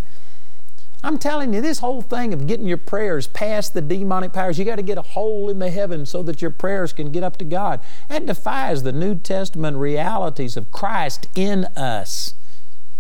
I'm 1.03 1.19
telling 1.19 1.53
you, 1.53 1.61
this 1.61 1.81
whole 1.81 2.01
thing 2.01 2.33
of 2.33 2.47
getting 2.47 2.67
your 2.67 2.79
prayers 2.79 3.27
past 3.27 3.75
the 3.75 3.83
demonic 3.83 4.33
powers, 4.33 4.59
you 4.59 4.65
got 4.65 4.77
to 4.77 4.83
get 4.83 4.97
a 4.97 5.03
hole 5.03 5.51
in 5.51 5.59
the 5.59 5.71
heavens 5.71 6.09
so 6.09 6.23
that 6.23 6.41
your 6.41 6.51
prayers 6.51 6.95
can 6.95 7.13
get 7.13 7.23
up 7.23 7.37
to 7.39 7.45
God. 7.45 7.81
That 8.09 8.25
defies 8.25 8.83
the 8.83 8.93
New 8.93 9.15
Testament 9.17 9.77
realities 9.77 10.57
of 10.57 10.73
Christ 10.73 11.29
in 11.35 11.67
us, 11.77 12.35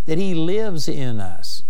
that 0.05 0.19
He 0.19 0.35
lives 0.35 0.87
in 0.87 1.19
us. 1.19 1.63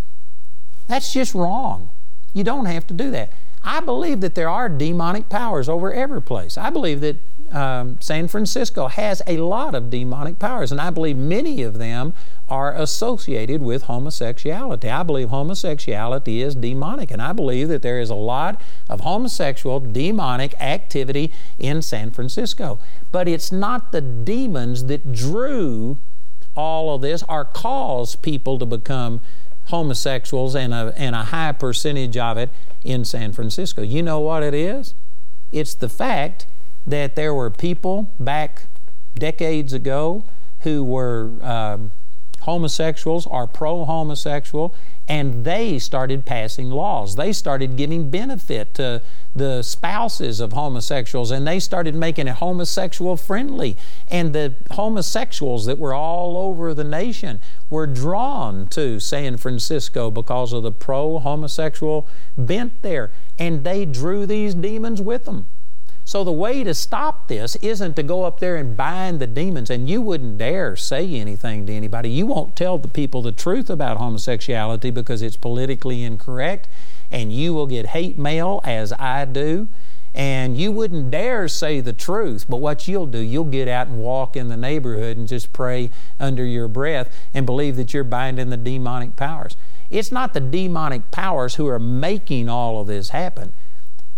That's 0.89 1.13
just 1.13 1.35
wrong. 1.35 1.91
You 2.35 2.45
don't 2.45 2.67
have 2.67 2.87
to 2.89 2.95
do 2.95 3.11
that. 3.13 3.33
I 3.63 3.81
believe 3.81 4.21
that 4.21 4.35
there 4.35 4.51
are 4.51 4.69
demonic 4.69 5.31
powers 5.31 5.71
over 5.71 5.91
every 5.93 6.21
place. 6.21 6.59
I 6.59 6.69
believe 6.69 7.01
that 7.01 7.17
um, 7.51 7.99
San 8.01 8.29
Francisco 8.29 8.89
has 8.89 9.23
a 9.27 9.39
lot 9.39 9.75
of 9.75 9.89
demonic 9.89 10.39
powers, 10.39 10.71
and 10.71 10.81
I 10.81 10.91
believe 10.91 11.17
many 11.17 11.63
of 11.63 11.79
them 11.79 12.13
are 12.49 12.75
associated 12.75 13.63
with 13.63 13.85
homosexuality. 13.85 14.91
I 14.91 15.03
believe 15.03 15.31
homosexuality 15.31 16.43
is 16.43 16.55
demonic, 16.55 17.11
and 17.11 17.23
I 17.23 17.33
believe 17.33 17.69
that 17.69 17.81
there 17.81 18.01
is 18.01 18.11
a 18.11 18.15
lot 18.15 18.61
of 18.91 19.01
homosexual 19.01 19.81
demonic 19.81 20.61
activity 20.61 21.33
in 21.59 21.81
San 21.81 22.11
Francisco. 22.11 22.79
But 23.13 23.29
it's 23.29 23.51
not 23.51 23.93
the 23.93 24.03
demons 24.03 24.85
that 24.87 25.13
drew 25.13 25.99
all 26.57 26.95
of 26.95 27.03
this 27.03 27.25
or 27.29 27.45
caused 27.45 28.21
people 28.23 28.59
to 28.59 28.67
become 28.67 29.21
homosexuals 29.67 30.55
and 30.55 30.75
a, 30.75 30.93
and 30.97 31.15
a 31.15 31.25
high 31.25 31.53
percentage 31.53 32.17
of 32.17 32.37
it 32.37 32.51
in 32.83 33.05
San 33.05 33.33
Francisco. 33.33 33.83
You 33.83 34.03
know 34.03 34.21
what 34.21 34.43
it 34.43 34.55
is? 34.55 34.95
It's 35.53 35.75
the 35.75 35.89
fact 35.89 36.47
that 36.87 37.17
there 37.17 37.35
were 37.35 37.51
people 37.51 38.13
back 38.21 38.67
decades 39.15 39.73
ago 39.73 40.25
who 40.61 40.83
were 40.85 41.31
um, 41.43 41.93
homosexuals 42.45 43.27
are 43.27 43.47
pro 43.47 43.85
homosexual, 43.85 44.75
and 45.09 45.45
they 45.45 45.79
started 45.79 46.25
passing 46.27 46.71
laws. 46.71 47.17
They 47.17 47.33
started 47.33 47.77
giving 47.77 48.11
benefit 48.11 48.75
to 48.75 49.03
the 49.35 49.63
spouses 49.63 50.41
of 50.41 50.53
homosexuals, 50.53 51.31
and 51.31 51.47
they 51.47 51.59
started 51.59 51.95
making 51.95 52.29
it 52.29 52.37
homosexual 52.37 53.17
friendly. 53.17 53.77
And 54.09 54.35
the 54.35 54.55
homosexuals 54.73 55.65
that 55.67 55.79
were 55.79 55.95
all 55.95 56.37
over 56.37 56.75
the 56.75 56.85
nation 56.85 57.41
were 57.71 57.87
drawn 57.87 58.69
to 58.69 59.01
San 59.01 59.39
Francisco 59.39 60.11
because 60.11 60.53
of 60.53 60.63
the 60.63 60.73
pro 60.73 61.19
homosexual 61.19 62.07
bent 62.37 62.83
there, 62.83 63.11
and 63.39 63.65
they 63.65 63.87
drew 63.87 64.27
these 64.27 64.55
demons 64.55 65.01
with 65.01 65.25
them. 65.25 65.47
So 66.07 66.23
the 66.23 66.33
way 66.33 66.63
to 66.65 66.75
stop 66.75 67.29
this 67.29 67.57
isn't 67.57 67.97
to 67.97 68.03
go 68.03 68.25
up 68.25 68.39
there 68.39 68.57
and 68.57 68.77
bind 68.77 69.21
the 69.21 69.27
demons, 69.27 69.71
and 69.71 69.89
you 69.89 70.03
wouldn't 70.03 70.37
dare 70.37 70.77
say 70.77 71.15
anything 71.15 71.65
to 71.67 71.73
anybody. 71.73 72.11
You 72.11 72.27
won't 72.27 72.57
tell 72.57 72.77
the 72.77 72.89
people 72.89 73.23
the 73.23 73.33
truth 73.33 73.71
about 73.71 73.97
homosexuality 73.97 74.91
because 74.91 75.23
it's 75.23 75.39
politically 75.39 76.03
incorrect, 76.03 76.69
and 77.11 77.33
you 77.33 77.55
will 77.55 77.67
get 77.67 77.87
hate 77.87 78.19
mail 78.19 78.61
as 78.65 78.93
I 78.93 79.25
do. 79.25 79.69
And 80.15 80.57
you 80.57 80.71
wouldn't 80.71 81.11
dare 81.11 81.49
say 81.49 81.81
the 81.81 81.93
truth, 81.93 82.47
but 82.49 82.59
what 82.59 82.87
you'll 82.87 83.07
do, 83.07 83.19
you'll 83.19 83.45
get 83.45 83.67
out 83.67 83.89
and 83.89 83.99
walk 83.99 84.37
in 84.37 84.49
the 84.49 84.57
neighborhood 84.57 85.17
and 85.17 85.27
just 85.27 85.53
pray 85.53 85.91
under 86.21 86.45
your 86.45 86.69
breath 86.69 87.13
and 87.33 87.45
believe 87.45 87.77
that 87.77 87.93
you're 87.93 88.05
binding 88.05 88.51
the 88.51 88.57
demonic 88.57 89.17
powers. 89.17 89.57
It's 89.91 90.13
not 90.13 90.33
the 90.35 90.41
demonic 90.41 91.11
powers 91.11 91.57
who 91.57 91.67
are 91.67 91.81
making 91.81 92.49
all 92.49 92.81
of 92.81 92.87
this 92.87 93.09
happen. 93.09 93.55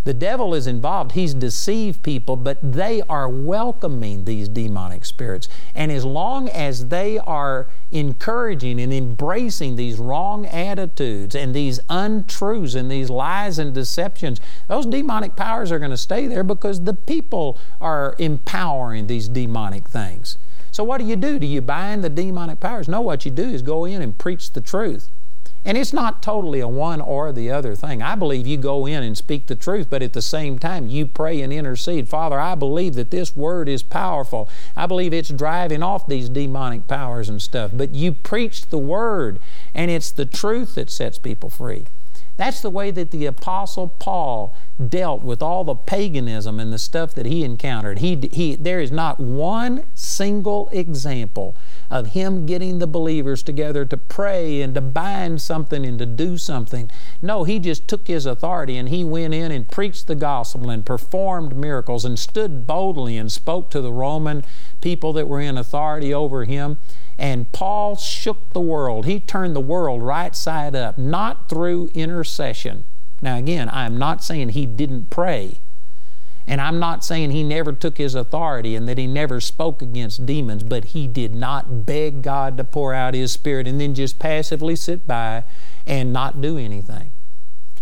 The 0.06 0.14
devil 0.14 0.54
is 0.54 0.68
involved. 0.68 1.12
He's 1.12 1.34
deceived 1.34 2.04
people, 2.04 2.36
but 2.36 2.58
they 2.62 3.02
are 3.08 3.28
welcoming 3.28 4.24
these 4.24 4.48
demonic 4.48 5.04
spirits. 5.04 5.48
And 5.74 5.90
as 5.90 6.04
long 6.04 6.48
as 6.48 6.90
they 6.90 7.18
are 7.18 7.66
encouraging 7.90 8.80
and 8.80 8.92
embracing 8.92 9.74
these 9.74 9.98
wrong 9.98 10.46
attitudes 10.46 11.34
and 11.34 11.52
these 11.52 11.80
untruths 11.90 12.76
and 12.76 12.88
these 12.88 13.10
lies 13.10 13.58
and 13.58 13.74
deceptions, 13.74 14.40
those 14.68 14.86
demonic 14.86 15.34
powers 15.34 15.72
are 15.72 15.80
going 15.80 15.90
to 15.90 15.96
stay 15.96 16.28
there 16.28 16.44
because 16.44 16.84
the 16.84 16.94
people 16.94 17.58
are 17.80 18.14
empowering 18.20 19.08
these 19.08 19.28
demonic 19.28 19.88
things. 19.88 20.38
So, 20.70 20.84
what 20.84 20.98
do 20.98 21.04
you 21.04 21.16
do? 21.16 21.40
Do 21.40 21.48
you 21.48 21.60
bind 21.60 22.04
the 22.04 22.10
demonic 22.10 22.60
powers? 22.60 22.86
No, 22.86 23.00
what 23.00 23.24
you 23.24 23.32
do 23.32 23.42
is 23.42 23.60
go 23.60 23.84
in 23.84 24.02
and 24.02 24.16
preach 24.16 24.52
the 24.52 24.60
truth. 24.60 25.10
And 25.66 25.76
it's 25.76 25.92
not 25.92 26.22
totally 26.22 26.60
a 26.60 26.68
one 26.68 27.00
or 27.00 27.32
the 27.32 27.50
other 27.50 27.74
thing. 27.74 28.00
I 28.00 28.14
believe 28.14 28.46
you 28.46 28.56
go 28.56 28.86
in 28.86 29.02
and 29.02 29.18
speak 29.18 29.48
the 29.48 29.56
truth, 29.56 29.88
but 29.90 30.00
at 30.00 30.12
the 30.12 30.22
same 30.22 30.60
time, 30.60 30.86
you 30.86 31.06
pray 31.06 31.40
and 31.40 31.52
intercede. 31.52 32.08
Father, 32.08 32.38
I 32.38 32.54
believe 32.54 32.94
that 32.94 33.10
this 33.10 33.34
word 33.34 33.68
is 33.68 33.82
powerful. 33.82 34.48
I 34.76 34.86
believe 34.86 35.12
it's 35.12 35.28
driving 35.28 35.82
off 35.82 36.06
these 36.06 36.28
demonic 36.28 36.86
powers 36.86 37.28
and 37.28 37.42
stuff. 37.42 37.72
But 37.74 37.96
you 37.96 38.12
preach 38.12 38.66
the 38.66 38.78
word, 38.78 39.40
and 39.74 39.90
it's 39.90 40.12
the 40.12 40.24
truth 40.24 40.76
that 40.76 40.88
sets 40.88 41.18
people 41.18 41.50
free. 41.50 41.86
That's 42.36 42.60
the 42.60 42.70
way 42.70 42.90
that 42.90 43.10
the 43.10 43.26
Apostle 43.26 43.88
Paul 43.88 44.54
dealt 44.88 45.22
with 45.22 45.42
all 45.42 45.64
the 45.64 45.74
paganism 45.74 46.60
and 46.60 46.72
the 46.72 46.78
stuff 46.78 47.14
that 47.14 47.24
he 47.24 47.44
encountered. 47.44 48.00
He, 48.00 48.28
he, 48.30 48.56
there 48.56 48.80
is 48.80 48.92
not 48.92 49.18
one 49.18 49.84
single 49.94 50.68
example 50.70 51.56
of 51.90 52.08
him 52.08 52.44
getting 52.44 52.78
the 52.78 52.86
believers 52.86 53.42
together 53.42 53.84
to 53.86 53.96
pray 53.96 54.60
and 54.60 54.74
to 54.74 54.80
bind 54.80 55.40
something 55.40 55.86
and 55.86 55.98
to 55.98 56.06
do 56.06 56.36
something. 56.36 56.90
No, 57.22 57.44
he 57.44 57.58
just 57.58 57.88
took 57.88 58.06
his 58.06 58.26
authority 58.26 58.76
and 58.76 58.90
he 58.90 59.02
went 59.02 59.32
in 59.32 59.50
and 59.50 59.70
preached 59.70 60.06
the 60.06 60.14
gospel 60.14 60.68
and 60.68 60.84
performed 60.84 61.56
miracles 61.56 62.04
and 62.04 62.18
stood 62.18 62.66
boldly 62.66 63.16
and 63.16 63.32
spoke 63.32 63.70
to 63.70 63.80
the 63.80 63.92
Roman 63.92 64.44
people 64.80 65.12
that 65.14 65.28
were 65.28 65.40
in 65.40 65.58
authority 65.58 66.12
over 66.12 66.44
him. 66.44 66.78
And 67.18 67.50
Paul 67.52 67.96
shook 67.96 68.52
the 68.52 68.60
world. 68.60 69.06
He 69.06 69.20
turned 69.20 69.56
the 69.56 69.60
world 69.60 70.02
right 70.02 70.34
side 70.36 70.74
up, 70.74 70.98
not 70.98 71.48
through 71.48 71.90
intercession. 71.94 72.84
Now, 73.22 73.36
again, 73.36 73.70
I'm 73.70 73.96
not 73.96 74.22
saying 74.22 74.50
he 74.50 74.66
didn't 74.66 75.10
pray. 75.10 75.60
And 76.46 76.60
I'm 76.60 76.78
not 76.78 77.04
saying 77.04 77.32
he 77.32 77.42
never 77.42 77.72
took 77.72 77.98
his 77.98 78.14
authority 78.14 78.76
and 78.76 78.86
that 78.88 78.98
he 78.98 79.06
never 79.06 79.40
spoke 79.40 79.82
against 79.82 80.26
demons, 80.26 80.62
but 80.62 80.86
he 80.86 81.08
did 81.08 81.34
not 81.34 81.84
beg 81.84 82.22
God 82.22 82.56
to 82.56 82.64
pour 82.64 82.94
out 82.94 83.14
his 83.14 83.32
spirit 83.32 83.66
and 83.66 83.80
then 83.80 83.94
just 83.94 84.18
passively 84.18 84.76
sit 84.76 85.06
by 85.06 85.42
and 85.86 86.12
not 86.12 86.40
do 86.40 86.56
anything. 86.56 87.10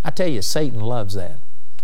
I 0.03 0.11
tell 0.11 0.29
you, 0.29 0.41
Satan 0.41 0.81
loves 0.81 1.15
that. 1.15 1.39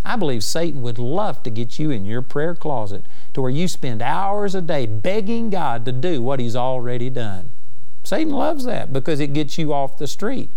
I 0.05 0.17
believe 0.17 0.43
Satan 0.43 0.83
would 0.83 0.99
love 0.99 1.43
to 1.43 1.51
get 1.51 1.79
you 1.79 1.91
in 1.91 2.05
your 2.05 2.23
prayer 2.23 2.55
closet 2.55 3.05
to 3.35 3.43
where 3.43 3.51
you 3.51 3.69
spend 3.69 4.03
hours 4.03 4.55
a 4.55 4.63
day 4.63 4.87
begging 4.87 5.51
God 5.51 5.85
to 5.85 5.93
do 5.93 6.23
what 6.23 6.41
he's 6.41 6.57
already 6.57 7.11
done. 7.11 7.51
Satan 8.03 8.33
loves 8.33 8.65
that 8.65 8.93
because 8.93 9.21
it 9.21 9.33
gets 9.33 9.59
you 9.59 9.73
off 9.73 9.99
the 9.99 10.07
street. 10.07 10.49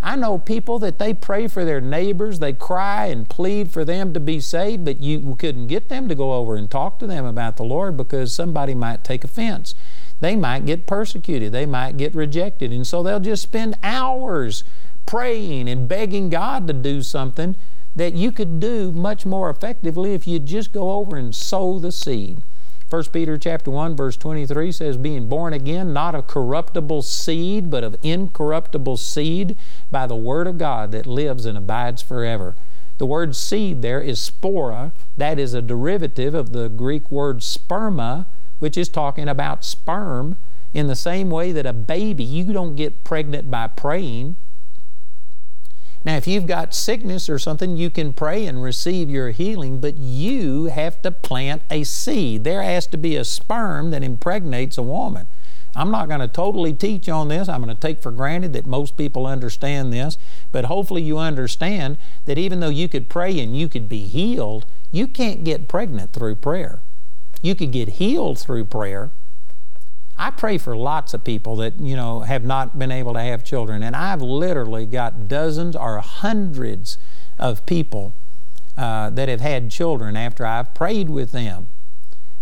I 0.00 0.16
know 0.16 0.38
people 0.38 0.78
that 0.80 0.98
they 0.98 1.14
pray 1.14 1.48
for 1.48 1.64
their 1.64 1.80
neighbors, 1.80 2.38
they 2.38 2.52
cry 2.52 3.06
and 3.06 3.28
plead 3.28 3.72
for 3.72 3.84
them 3.84 4.12
to 4.12 4.20
be 4.20 4.40
saved, 4.40 4.84
but 4.84 5.00
you 5.00 5.36
couldn't 5.36 5.66
get 5.66 5.88
them 5.88 6.08
to 6.08 6.14
go 6.14 6.34
over 6.34 6.56
and 6.56 6.70
talk 6.70 6.98
to 6.98 7.06
them 7.06 7.24
about 7.24 7.56
the 7.56 7.64
Lord 7.64 7.96
because 7.96 8.34
somebody 8.34 8.74
might 8.74 9.04
take 9.04 9.24
offense. 9.24 9.74
They 10.20 10.36
might 10.36 10.64
get 10.64 10.86
persecuted, 10.86 11.52
they 11.52 11.66
might 11.66 11.96
get 11.96 12.14
rejected, 12.14 12.72
and 12.72 12.86
so 12.86 13.02
they'll 13.02 13.20
just 13.20 13.42
spend 13.42 13.76
hours 13.82 14.64
praying 15.04 15.68
and 15.68 15.88
begging 15.88 16.30
God 16.30 16.66
to 16.66 16.72
do 16.72 17.02
something 17.02 17.56
that 17.96 18.12
you 18.12 18.30
could 18.30 18.60
do 18.60 18.92
much 18.92 19.26
more 19.26 19.50
effectively 19.50 20.12
if 20.12 20.26
you 20.26 20.38
just 20.38 20.72
go 20.72 20.92
over 20.92 21.16
and 21.16 21.34
sow 21.34 21.78
the 21.78 21.90
seed. 21.90 22.42
1 22.88 23.04
Peter 23.06 23.36
chapter 23.36 23.68
1 23.68 23.96
verse 23.96 24.16
23 24.16 24.70
says 24.70 24.96
being 24.96 25.28
born 25.28 25.52
again 25.52 25.92
not 25.92 26.14
of 26.14 26.28
corruptible 26.28 27.02
seed 27.02 27.68
but 27.68 27.82
of 27.82 27.96
incorruptible 28.00 28.96
seed 28.96 29.56
by 29.90 30.06
the 30.06 30.14
word 30.14 30.46
of 30.46 30.56
God 30.56 30.92
that 30.92 31.04
lives 31.04 31.46
and 31.46 31.58
abides 31.58 32.00
forever. 32.00 32.54
The 32.98 33.06
word 33.06 33.34
seed 33.34 33.82
there 33.82 34.00
is 34.00 34.20
spora, 34.20 34.92
that 35.16 35.38
is 35.38 35.52
a 35.52 35.60
derivative 35.60 36.34
of 36.34 36.52
the 36.52 36.68
Greek 36.68 37.10
word 37.10 37.40
sperma, 37.40 38.26
which 38.58 38.78
is 38.78 38.88
talking 38.88 39.28
about 39.28 39.64
sperm. 39.64 40.36
In 40.72 40.86
the 40.86 40.96
same 40.96 41.30
way 41.30 41.52
that 41.52 41.66
a 41.66 41.72
baby, 41.72 42.24
you 42.24 42.52
don't 42.52 42.76
get 42.76 43.04
pregnant 43.04 43.50
by 43.50 43.66
praying. 43.66 44.36
Now, 46.06 46.16
if 46.16 46.28
you've 46.28 46.46
got 46.46 46.72
sickness 46.72 47.28
or 47.28 47.36
something, 47.36 47.76
you 47.76 47.90
can 47.90 48.12
pray 48.12 48.46
and 48.46 48.62
receive 48.62 49.10
your 49.10 49.32
healing, 49.32 49.80
but 49.80 49.96
you 49.96 50.66
have 50.66 51.02
to 51.02 51.10
plant 51.10 51.62
a 51.68 51.82
seed. 51.82 52.44
There 52.44 52.62
has 52.62 52.86
to 52.86 52.96
be 52.96 53.16
a 53.16 53.24
sperm 53.24 53.90
that 53.90 54.04
impregnates 54.04 54.78
a 54.78 54.84
woman. 54.84 55.26
I'm 55.74 55.90
not 55.90 56.06
going 56.06 56.20
to 56.20 56.28
totally 56.28 56.72
teach 56.72 57.08
on 57.08 57.26
this. 57.26 57.48
I'm 57.48 57.60
going 57.60 57.74
to 57.74 57.80
take 57.80 58.00
for 58.00 58.12
granted 58.12 58.52
that 58.52 58.66
most 58.66 58.96
people 58.96 59.26
understand 59.26 59.92
this, 59.92 60.16
but 60.52 60.66
hopefully 60.66 61.02
you 61.02 61.18
understand 61.18 61.98
that 62.26 62.38
even 62.38 62.60
though 62.60 62.68
you 62.68 62.88
could 62.88 63.08
pray 63.08 63.40
and 63.40 63.58
you 63.58 63.68
could 63.68 63.88
be 63.88 64.06
healed, 64.06 64.64
you 64.92 65.08
can't 65.08 65.42
get 65.42 65.66
pregnant 65.66 66.12
through 66.12 66.36
prayer. 66.36 66.78
You 67.42 67.56
could 67.56 67.72
get 67.72 67.88
healed 67.88 68.38
through 68.38 68.66
prayer. 68.66 69.10
I 70.18 70.30
pray 70.30 70.58
for 70.58 70.76
lots 70.76 71.12
of 71.14 71.24
people 71.24 71.56
that, 71.56 71.78
you 71.78 71.94
know, 71.94 72.20
have 72.20 72.44
not 72.44 72.78
been 72.78 72.90
able 72.90 73.12
to 73.14 73.20
have 73.20 73.44
children, 73.44 73.82
and 73.82 73.94
I've 73.94 74.22
literally 74.22 74.86
got 74.86 75.28
dozens 75.28 75.76
or 75.76 75.98
hundreds 75.98 76.98
of 77.38 77.66
people 77.66 78.14
uh, 78.76 79.10
that 79.10 79.28
have 79.28 79.40
had 79.40 79.70
children 79.70 80.16
after 80.16 80.46
I've 80.46 80.74
prayed 80.74 81.10
with 81.10 81.32
them. 81.32 81.68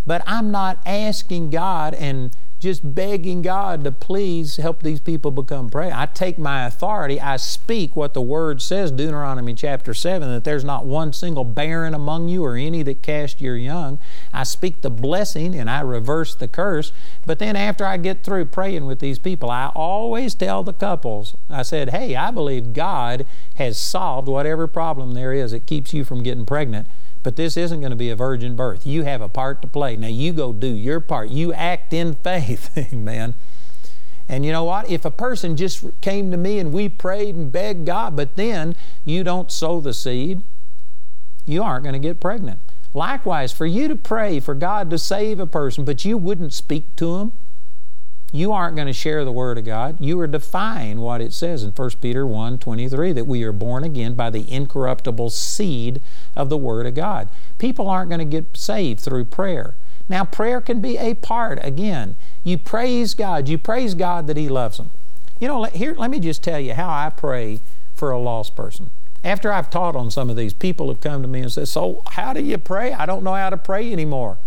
But 0.05 0.23
I'm 0.25 0.51
not 0.51 0.79
asking 0.85 1.49
God 1.49 1.93
and 1.93 2.35
just 2.59 2.95
begging 2.95 3.41
God 3.41 3.83
to 3.83 3.91
please 3.91 4.57
help 4.57 4.81
these 4.81 4.99
people 4.99 5.31
become 5.31 5.69
pregnant. 5.69 5.99
I 5.99 6.05
take 6.05 6.37
my 6.37 6.65
authority, 6.65 7.19
I 7.19 7.37
speak 7.37 7.95
what 7.95 8.13
the 8.13 8.21
Word 8.21 8.61
says, 8.61 8.91
Deuteronomy 8.91 9.53
chapter 9.53 9.93
7, 9.93 10.27
that 10.29 10.43
there's 10.43 10.63
not 10.63 10.85
one 10.85 11.13
single 11.13 11.43
barren 11.43 11.93
among 11.93 12.29
you 12.29 12.43
or 12.43 12.55
any 12.55 12.81
that 12.83 13.03
cast 13.03 13.41
your 13.41 13.57
young. 13.57 13.99
I 14.33 14.43
speak 14.43 14.81
the 14.81 14.89
blessing 14.89 15.53
and 15.53 15.69
I 15.69 15.81
reverse 15.81 16.33
the 16.33 16.47
curse. 16.47 16.91
But 17.25 17.39
then 17.39 17.55
after 17.55 17.85
I 17.85 17.97
get 17.97 18.23
through 18.23 18.45
praying 18.45 18.85
with 18.85 18.99
these 18.99 19.19
people, 19.19 19.49
I 19.49 19.71
always 19.75 20.33
tell 20.33 20.63
the 20.63 20.73
couples, 20.73 21.35
I 21.49 21.61
said, 21.61 21.89
hey, 21.89 22.15
I 22.15 22.31
believe 22.31 22.73
God 22.73 23.25
has 23.55 23.77
solved 23.77 24.27
whatever 24.27 24.67
problem 24.67 25.13
there 25.13 25.33
is 25.33 25.51
that 25.51 25.65
keeps 25.65 25.93
you 25.93 26.03
from 26.03 26.23
getting 26.23 26.45
pregnant. 26.45 26.87
But 27.25 27.37
this 27.37 27.57
isn't 27.57 27.79
going 27.79 27.89
to 27.89 27.95
be 27.95 28.11
a 28.11 28.15
virgin 28.15 28.55
birth. 28.55 28.85
You 28.85 29.01
have 29.01 29.19
a 29.19 29.27
part 29.27 29.63
to 29.63 29.67
play. 29.67 29.95
Now 29.95 30.09
you 30.09 30.31
go 30.31 30.53
do 30.53 30.67
your 30.67 30.99
part. 30.99 31.31
You 31.31 31.53
act 31.53 31.91
in 31.91 32.13
faith. 32.23 32.69
Amen. 32.77 33.33
And 34.29 34.45
you 34.45 34.51
know 34.51 34.63
what? 34.63 34.91
If 34.91 35.05
a 35.05 35.11
person 35.11 35.57
just 35.57 35.83
came 36.01 36.29
to 36.29 36.37
me 36.37 36.59
and 36.59 36.71
we 36.71 36.87
prayed 36.87 37.33
and 37.33 37.51
begged 37.51 37.87
God, 37.87 38.15
but 38.15 38.35
then 38.35 38.75
you 39.05 39.23
don't 39.23 39.51
sow 39.51 39.81
the 39.81 39.91
seed, 39.91 40.43
you 41.47 41.63
aren't 41.63 41.83
going 41.83 41.93
to 41.93 41.99
get 41.99 42.19
pregnant. 42.19 42.59
Likewise, 42.93 43.51
for 43.51 43.65
you 43.65 43.87
to 43.87 43.95
pray 43.95 44.39
for 44.39 44.53
God 44.53 44.91
to 44.91 44.99
save 44.99 45.39
a 45.39 45.47
person, 45.47 45.83
but 45.83 46.05
you 46.05 46.19
wouldn't 46.19 46.53
speak 46.53 46.95
to 46.97 47.15
him, 47.15 47.31
you 48.35 48.51
aren't 48.51 48.75
going 48.75 48.87
to 48.87 48.93
share 48.93 49.23
the 49.23 49.31
Word 49.31 49.57
of 49.57 49.65
God. 49.65 49.97
You 49.99 50.19
are 50.19 50.27
defying 50.27 50.99
what 50.99 51.21
it 51.21 51.33
says 51.33 51.63
in 51.63 51.71
1 51.71 51.89
Peter 52.01 52.25
1 52.25 52.57
23 52.59 53.13
that 53.13 53.27
we 53.27 53.43
are 53.43 53.51
born 53.51 53.83
again 53.83 54.13
by 54.13 54.29
the 54.29 54.51
incorruptible 54.51 55.29
seed 55.29 56.01
of 56.35 56.49
the 56.49 56.57
Word 56.57 56.85
of 56.85 56.95
God. 56.95 57.29
People 57.57 57.87
aren't 57.87 58.09
going 58.09 58.19
to 58.19 58.25
get 58.25 58.57
saved 58.57 58.99
through 58.99 59.25
prayer. 59.25 59.75
Now, 60.07 60.25
prayer 60.25 60.61
can 60.61 60.81
be 60.81 60.97
a 60.97 61.15
part, 61.15 61.59
again. 61.63 62.15
You 62.43 62.57
praise 62.57 63.13
God. 63.13 63.49
You 63.49 63.57
praise 63.57 63.95
God 63.95 64.27
that 64.27 64.37
He 64.37 64.49
loves 64.49 64.77
them. 64.77 64.91
You 65.39 65.47
know, 65.47 65.63
here, 65.63 65.95
let 65.95 66.11
me 66.11 66.19
just 66.19 66.43
tell 66.43 66.59
you 66.59 66.73
how 66.73 66.89
I 66.89 67.09
pray 67.09 67.59
for 67.93 68.11
a 68.11 68.19
lost 68.19 68.55
person. 68.55 68.91
After 69.23 69.51
I've 69.51 69.69
taught 69.69 69.95
on 69.95 70.11
some 70.11 70.29
of 70.29 70.35
these, 70.35 70.53
people 70.53 70.89
have 70.89 71.01
come 71.01 71.21
to 71.23 71.27
me 71.27 71.41
and 71.41 71.51
said, 71.51 71.67
So, 71.67 72.03
how 72.11 72.33
do 72.33 72.43
you 72.43 72.57
pray? 72.57 72.93
I 72.93 73.05
don't 73.05 73.23
know 73.23 73.33
how 73.33 73.49
to 73.49 73.57
pray 73.57 73.91
anymore. 73.91 74.37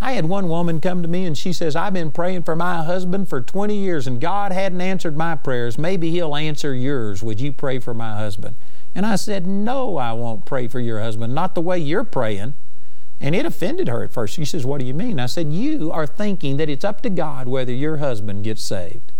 I 0.00 0.12
had 0.12 0.26
one 0.26 0.48
woman 0.48 0.80
come 0.80 1.02
to 1.02 1.08
me 1.08 1.24
and 1.24 1.36
she 1.36 1.52
says, 1.52 1.74
I've 1.74 1.92
been 1.92 2.12
praying 2.12 2.44
for 2.44 2.54
my 2.54 2.84
husband 2.84 3.28
for 3.28 3.40
20 3.40 3.76
years 3.76 4.06
and 4.06 4.20
God 4.20 4.52
hadn't 4.52 4.80
answered 4.80 5.16
my 5.16 5.34
prayers. 5.34 5.76
Maybe 5.76 6.10
He'll 6.10 6.36
answer 6.36 6.74
yours. 6.74 7.22
Would 7.22 7.40
you 7.40 7.52
pray 7.52 7.78
for 7.78 7.94
my 7.94 8.16
husband? 8.16 8.54
And 8.94 9.04
I 9.04 9.16
said, 9.16 9.46
No, 9.46 9.96
I 9.96 10.12
won't 10.12 10.44
pray 10.44 10.68
for 10.68 10.80
your 10.80 11.00
husband, 11.00 11.34
not 11.34 11.54
the 11.54 11.60
way 11.60 11.78
you're 11.78 12.04
praying. 12.04 12.54
And 13.20 13.34
it 13.34 13.44
offended 13.44 13.88
her 13.88 14.04
at 14.04 14.12
first. 14.12 14.34
She 14.34 14.44
says, 14.44 14.64
What 14.64 14.80
do 14.80 14.86
you 14.86 14.94
mean? 14.94 15.18
I 15.18 15.26
said, 15.26 15.52
You 15.52 15.90
are 15.90 16.06
thinking 16.06 16.56
that 16.58 16.68
it's 16.68 16.84
up 16.84 17.00
to 17.02 17.10
God 17.10 17.48
whether 17.48 17.72
your 17.72 17.96
husband 17.96 18.44
gets 18.44 18.62
saved. 18.62 19.12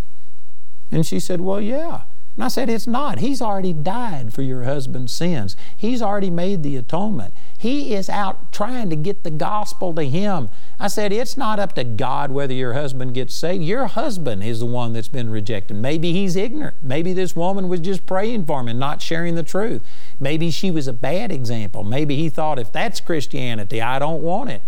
And 0.90 1.04
she 1.04 1.20
said, 1.20 1.40
Well, 1.40 1.60
yeah. 1.60 2.02
And 2.36 2.44
I 2.44 2.48
said, 2.48 2.70
It's 2.70 2.86
not. 2.86 3.18
He's 3.18 3.42
already 3.42 3.72
died 3.72 4.32
for 4.32 4.42
your 4.42 4.62
husband's 4.62 5.12
sins. 5.12 5.56
He's 5.76 6.00
already 6.00 6.30
made 6.30 6.62
the 6.62 6.76
atonement. 6.76 7.34
He 7.60 7.92
is 7.92 8.08
out 8.08 8.52
trying 8.52 8.88
to 8.90 8.96
get 8.96 9.24
the 9.24 9.32
gospel 9.32 9.92
to 9.94 10.04
him. 10.04 10.48
I 10.78 10.86
said, 10.86 11.12
It's 11.12 11.36
not 11.36 11.58
up 11.58 11.74
to 11.74 11.82
God 11.82 12.30
whether 12.30 12.54
your 12.54 12.74
husband 12.74 13.14
gets 13.14 13.34
saved. 13.34 13.64
Your 13.64 13.88
husband 13.88 14.44
is 14.44 14.60
the 14.60 14.66
one 14.66 14.92
that's 14.92 15.08
been 15.08 15.28
rejected. 15.28 15.76
Maybe 15.76 16.12
he's 16.12 16.36
ignorant. 16.36 16.76
Maybe 16.84 17.12
this 17.12 17.34
woman 17.34 17.68
was 17.68 17.80
just 17.80 18.06
praying 18.06 18.46
for 18.46 18.60
him 18.60 18.68
and 18.68 18.78
not 18.78 19.02
sharing 19.02 19.34
the 19.34 19.42
truth. 19.42 19.82
Maybe 20.20 20.52
she 20.52 20.70
was 20.70 20.86
a 20.86 20.92
bad 20.92 21.32
example. 21.32 21.82
Maybe 21.82 22.14
he 22.14 22.28
thought, 22.28 22.60
If 22.60 22.70
that's 22.70 23.00
Christianity, 23.00 23.82
I 23.82 23.98
don't 23.98 24.22
want 24.22 24.50
it. 24.50 24.62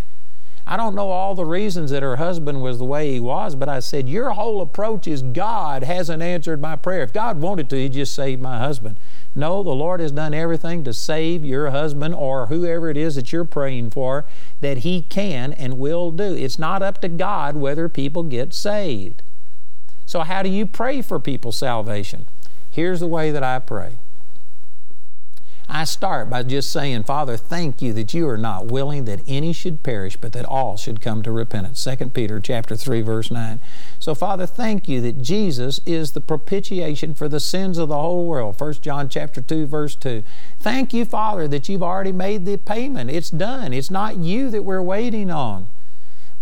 I 0.66 0.76
don't 0.76 0.94
know 0.94 1.10
all 1.10 1.34
the 1.34 1.44
reasons 1.44 1.90
that 1.90 2.02
her 2.02 2.16
husband 2.16 2.62
was 2.62 2.78
the 2.78 2.84
way 2.84 3.12
he 3.12 3.20
was, 3.20 3.54
but 3.54 3.68
I 3.68 3.80
said, 3.80 4.08
Your 4.08 4.30
whole 4.30 4.60
approach 4.60 5.08
is 5.08 5.22
God 5.22 5.82
hasn't 5.82 6.22
answered 6.22 6.60
my 6.60 6.76
prayer. 6.76 7.02
If 7.02 7.12
God 7.12 7.40
wanted 7.40 7.68
to, 7.70 7.76
He'd 7.76 7.92
just 7.92 8.14
save 8.14 8.40
my 8.40 8.58
husband. 8.58 8.98
No, 9.34 9.62
the 9.62 9.70
Lord 9.70 10.00
has 10.00 10.12
done 10.12 10.34
everything 10.34 10.84
to 10.84 10.92
save 10.92 11.44
your 11.44 11.70
husband 11.70 12.14
or 12.14 12.46
whoever 12.46 12.90
it 12.90 12.96
is 12.96 13.14
that 13.14 13.32
you're 13.32 13.44
praying 13.44 13.90
for 13.90 14.24
that 14.60 14.78
He 14.78 15.02
can 15.02 15.52
and 15.52 15.78
will 15.78 16.10
do. 16.10 16.34
It's 16.34 16.58
not 16.58 16.82
up 16.82 17.00
to 17.00 17.08
God 17.08 17.56
whether 17.56 17.88
people 17.88 18.22
get 18.22 18.52
saved. 18.52 19.22
So, 20.06 20.20
how 20.20 20.42
do 20.42 20.48
you 20.48 20.66
pray 20.66 21.02
for 21.02 21.20
people's 21.20 21.56
salvation? 21.56 22.26
Here's 22.70 23.00
the 23.00 23.06
way 23.06 23.30
that 23.30 23.42
I 23.42 23.58
pray. 23.58 23.96
I 25.72 25.84
start 25.84 26.28
by 26.28 26.42
just 26.42 26.72
saying, 26.72 27.04
Father, 27.04 27.36
thank 27.36 27.80
you 27.80 27.92
that 27.92 28.12
you 28.12 28.28
are 28.28 28.36
not 28.36 28.66
willing 28.66 29.04
that 29.04 29.20
any 29.28 29.52
should 29.52 29.84
perish, 29.84 30.16
but 30.16 30.32
that 30.32 30.44
all 30.44 30.76
should 30.76 31.00
come 31.00 31.22
to 31.22 31.30
repentance. 31.30 31.84
2 31.84 32.10
Peter 32.10 32.40
chapter 32.40 32.74
3, 32.74 33.02
verse 33.02 33.30
9. 33.30 33.60
So, 34.00 34.16
Father, 34.16 34.46
thank 34.46 34.88
you 34.88 35.00
that 35.02 35.22
Jesus 35.22 35.80
is 35.86 36.10
the 36.10 36.20
propitiation 36.20 37.14
for 37.14 37.28
the 37.28 37.38
sins 37.38 37.78
of 37.78 37.88
the 37.88 38.00
whole 38.00 38.26
world. 38.26 38.60
1 38.60 38.74
John 38.74 39.08
chapter 39.08 39.40
2, 39.40 39.66
verse 39.66 39.94
2. 39.94 40.24
Thank 40.58 40.92
you, 40.92 41.04
Father, 41.04 41.46
that 41.46 41.68
you've 41.68 41.84
already 41.84 42.12
made 42.12 42.46
the 42.46 42.56
payment. 42.56 43.08
It's 43.08 43.30
done. 43.30 43.72
It's 43.72 43.92
not 43.92 44.16
you 44.16 44.50
that 44.50 44.64
we're 44.64 44.82
waiting 44.82 45.30
on. 45.30 45.68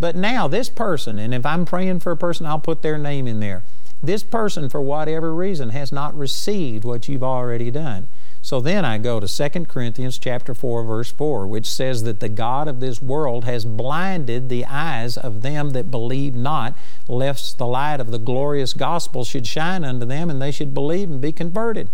But 0.01 0.17
now, 0.17 0.49
this 0.49 0.71
person, 0.71 1.19
and 1.19 1.35
if 1.35 1.45
I'm 1.45 1.67
praying 1.67 2.01
for 2.01 2.13
a 2.13 2.17
person, 2.17 2.47
I'll 2.47 2.61
put 2.61 2.81
their 2.81 2.97
name 2.97 3.27
in 3.27 3.41
there. 3.41 3.63
This 4.03 4.23
person, 4.23 4.71
for 4.71 4.81
whatever 4.81 5.35
reason, 5.35 5.71
has 5.71 5.93
not 5.93 6.17
received 6.17 6.85
what 6.85 7.09
you've 7.09 7.25
already 7.25 7.71
done. 7.71 8.09
So 8.41 8.61
then 8.61 8.85
I 8.85 8.99
go 8.99 9.21
to 9.21 9.29
2 9.29 9.65
Corinthians 9.67 10.19
chapter 10.19 10.55
4 10.55 10.85
verse 10.85 11.11
4 11.11 11.47
which 11.47 11.67
says 11.67 12.05
that 12.05 12.21
the 12.21 12.29
god 12.29 12.69
of 12.69 12.81
this 12.81 13.03
world 13.03 13.45
has 13.45 13.65
blinded 13.65 14.49
the 14.49 14.65
eyes 14.65 15.17
of 15.17 15.43
them 15.43 15.71
that 15.71 15.91
believe 15.91 16.35
not 16.35 16.75
lest 17.09 17.59
the 17.59 17.67
light 17.67 18.01
of 18.01 18.11
the 18.11 18.19
glorious 18.19 18.73
gospel 18.73 19.25
should 19.25 19.47
shine 19.47 19.85
unto 19.85 20.07
them 20.07 20.31
and 20.31 20.41
they 20.41 20.53
should 20.53 20.73
believe 20.73 21.11
and 21.11 21.21
be 21.21 21.33
converted. 21.33 21.89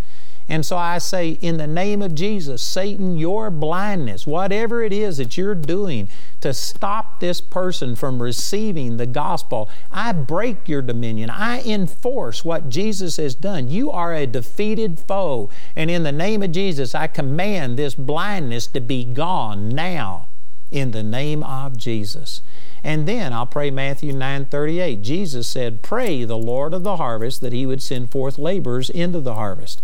And 0.48 0.66
so 0.66 0.76
I 0.76 0.98
say, 0.98 1.38
in 1.40 1.56
the 1.56 1.66
name 1.66 2.02
of 2.02 2.14
Jesus, 2.14 2.62
Satan, 2.62 3.16
your 3.16 3.50
blindness, 3.50 4.26
whatever 4.26 4.82
it 4.82 4.92
is 4.92 5.16
that 5.16 5.38
you're 5.38 5.54
doing 5.54 6.08
to 6.42 6.52
stop 6.52 7.20
this 7.20 7.40
person 7.40 7.96
from 7.96 8.20
receiving 8.20 8.98
the 8.98 9.06
gospel, 9.06 9.70
I 9.90 10.12
break 10.12 10.68
your 10.68 10.82
dominion. 10.82 11.30
I 11.30 11.62
enforce 11.62 12.44
what 12.44 12.68
Jesus 12.68 13.16
has 13.16 13.34
done. 13.34 13.68
You 13.68 13.90
are 13.90 14.12
a 14.12 14.26
defeated 14.26 15.00
foe. 15.00 15.48
And 15.74 15.90
in 15.90 16.02
the 16.02 16.12
name 16.12 16.42
of 16.42 16.52
Jesus, 16.52 16.94
I 16.94 17.06
command 17.06 17.78
this 17.78 17.94
blindness 17.94 18.66
to 18.68 18.80
be 18.80 19.04
gone 19.04 19.70
now 19.70 20.28
in 20.70 20.90
the 20.90 21.02
name 21.02 21.42
of 21.42 21.78
Jesus. 21.78 22.42
And 22.82 23.08
then 23.08 23.32
I'll 23.32 23.46
pray 23.46 23.70
Matthew 23.70 24.12
9:38. 24.12 25.00
Jesus 25.00 25.46
said, 25.46 25.80
"Pray 25.80 26.24
the 26.24 26.36
Lord 26.36 26.74
of 26.74 26.82
the 26.82 26.96
harvest 26.96 27.40
that 27.40 27.54
he 27.54 27.64
would 27.64 27.82
send 27.82 28.10
forth 28.10 28.38
laborers 28.38 28.90
into 28.90 29.20
the 29.20 29.34
harvest." 29.34 29.80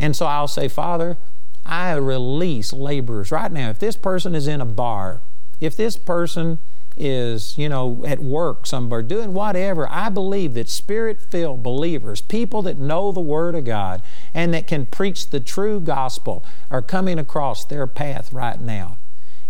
And 0.00 0.16
so 0.16 0.26
I'll 0.26 0.48
say, 0.48 0.66
Father, 0.66 1.18
I 1.66 1.92
release 1.92 2.72
laborers 2.72 3.30
right 3.30 3.52
now. 3.52 3.68
If 3.68 3.78
this 3.78 3.96
person 3.96 4.34
is 4.34 4.48
in 4.48 4.60
a 4.60 4.64
bar, 4.64 5.20
if 5.60 5.76
this 5.76 5.96
person 5.96 6.58
is, 6.96 7.56
you 7.58 7.68
know, 7.68 8.02
at 8.06 8.18
work 8.18 8.66
somewhere, 8.66 9.02
doing 9.02 9.34
whatever, 9.34 9.86
I 9.90 10.08
believe 10.08 10.54
that 10.54 10.70
spirit 10.70 11.20
filled 11.20 11.62
believers, 11.62 12.22
people 12.22 12.62
that 12.62 12.78
know 12.78 13.12
the 13.12 13.20
Word 13.20 13.54
of 13.54 13.64
God 13.64 14.02
and 14.32 14.54
that 14.54 14.66
can 14.66 14.86
preach 14.86 15.28
the 15.28 15.38
true 15.38 15.80
gospel, 15.80 16.44
are 16.70 16.82
coming 16.82 17.18
across 17.18 17.66
their 17.66 17.86
path 17.86 18.32
right 18.32 18.60
now. 18.60 18.96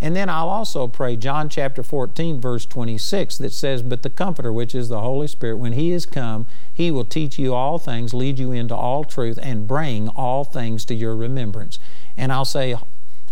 And 0.01 0.17
then 0.17 0.31
I'll 0.31 0.49
also 0.49 0.87
pray 0.87 1.17
John 1.17 1.49
chapter 1.49 1.83
14, 1.83 2.41
verse 2.41 2.65
26, 2.65 3.37
that 3.39 3.53
says, 3.53 3.83
But 3.83 4.03
the 4.03 4.09
Comforter, 4.09 4.53
which 4.53 4.75
is 4.75 4.89
the 4.89 5.01
Holy 5.01 5.27
Spirit, 5.27 5.57
when 5.57 5.73
He 5.73 5.93
is 5.93 6.07
come, 6.07 6.47
He 6.73 6.91
will 6.91 7.05
teach 7.05 7.39
you 7.39 7.55
all 7.55 7.79
things, 7.79 8.15
lead 8.15 8.39
you 8.39 8.51
into 8.51 8.75
all 8.75 9.05
truth, 9.05 9.39
and 9.43 9.69
bring 9.69 10.09
all 10.09 10.45
things 10.45 10.87
to 10.87 10.95
your 10.95 11.15
remembrance. 11.15 11.79
And 12.17 12.33
I'll 12.33 12.47
say, 12.47 12.77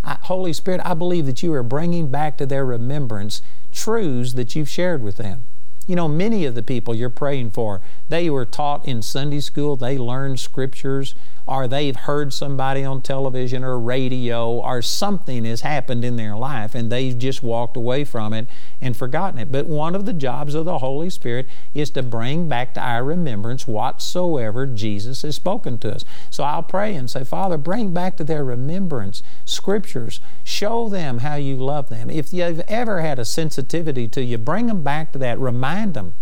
Holy 0.04 0.52
Spirit, 0.52 0.82
I 0.84 0.94
believe 0.94 1.26
that 1.26 1.42
you 1.42 1.52
are 1.54 1.62
bringing 1.62 2.10
back 2.10 2.36
to 2.38 2.46
their 2.46 2.64
remembrance 2.64 3.40
truths 3.72 4.34
that 4.34 4.54
you've 4.54 4.68
shared 4.68 5.02
with 5.02 5.16
them. 5.16 5.44
You 5.88 5.96
know, 5.96 6.06
many 6.06 6.44
of 6.44 6.54
the 6.54 6.62
people 6.62 6.94
you're 6.94 7.08
praying 7.08 7.50
for, 7.50 7.80
they 8.10 8.28
were 8.28 8.44
taught 8.44 8.86
in 8.86 9.00
Sunday 9.00 9.40
school, 9.40 9.74
they 9.74 9.96
learned 9.96 10.38
scriptures, 10.38 11.14
or 11.46 11.66
they've 11.66 11.96
heard 11.96 12.34
somebody 12.34 12.84
on 12.84 13.00
television 13.00 13.64
or 13.64 13.78
radio, 13.78 14.50
or 14.50 14.82
something 14.82 15.46
has 15.46 15.62
happened 15.62 16.04
in 16.04 16.16
their 16.16 16.36
life 16.36 16.74
and 16.74 16.92
they've 16.92 17.18
just 17.18 17.42
walked 17.42 17.74
away 17.74 18.04
from 18.04 18.34
it 18.34 18.46
and 18.82 18.94
forgotten 18.94 19.38
it. 19.38 19.50
But 19.50 19.64
one 19.64 19.94
of 19.94 20.04
the 20.04 20.12
jobs 20.12 20.54
of 20.54 20.66
the 20.66 20.78
Holy 20.78 21.08
Spirit 21.08 21.46
is 21.72 21.88
to 21.92 22.02
bring 22.02 22.50
back 22.50 22.74
to 22.74 22.80
our 22.80 23.02
remembrance 23.02 23.66
whatsoever 23.66 24.66
Jesus 24.66 25.22
has 25.22 25.36
spoken 25.36 25.78
to 25.78 25.94
us. 25.94 26.04
So 26.28 26.44
I'll 26.44 26.62
pray 26.62 26.94
and 26.94 27.08
say, 27.08 27.24
Father, 27.24 27.56
bring 27.56 27.94
back 27.94 28.18
to 28.18 28.24
their 28.24 28.44
remembrance 28.44 29.22
scriptures. 29.46 30.20
Show 30.44 30.90
them 30.90 31.20
how 31.20 31.36
you 31.36 31.56
love 31.56 31.88
them. 31.88 32.10
If 32.10 32.34
you've 32.34 32.60
ever 32.68 33.00
had 33.00 33.18
a 33.18 33.24
sensitivity 33.24 34.06
to 34.08 34.22
you, 34.22 34.36
bring 34.36 34.66
them 34.66 34.82
back 34.82 35.12
to 35.12 35.18
that. 35.20 35.38
Remind 35.38 35.77
them. 35.86 36.14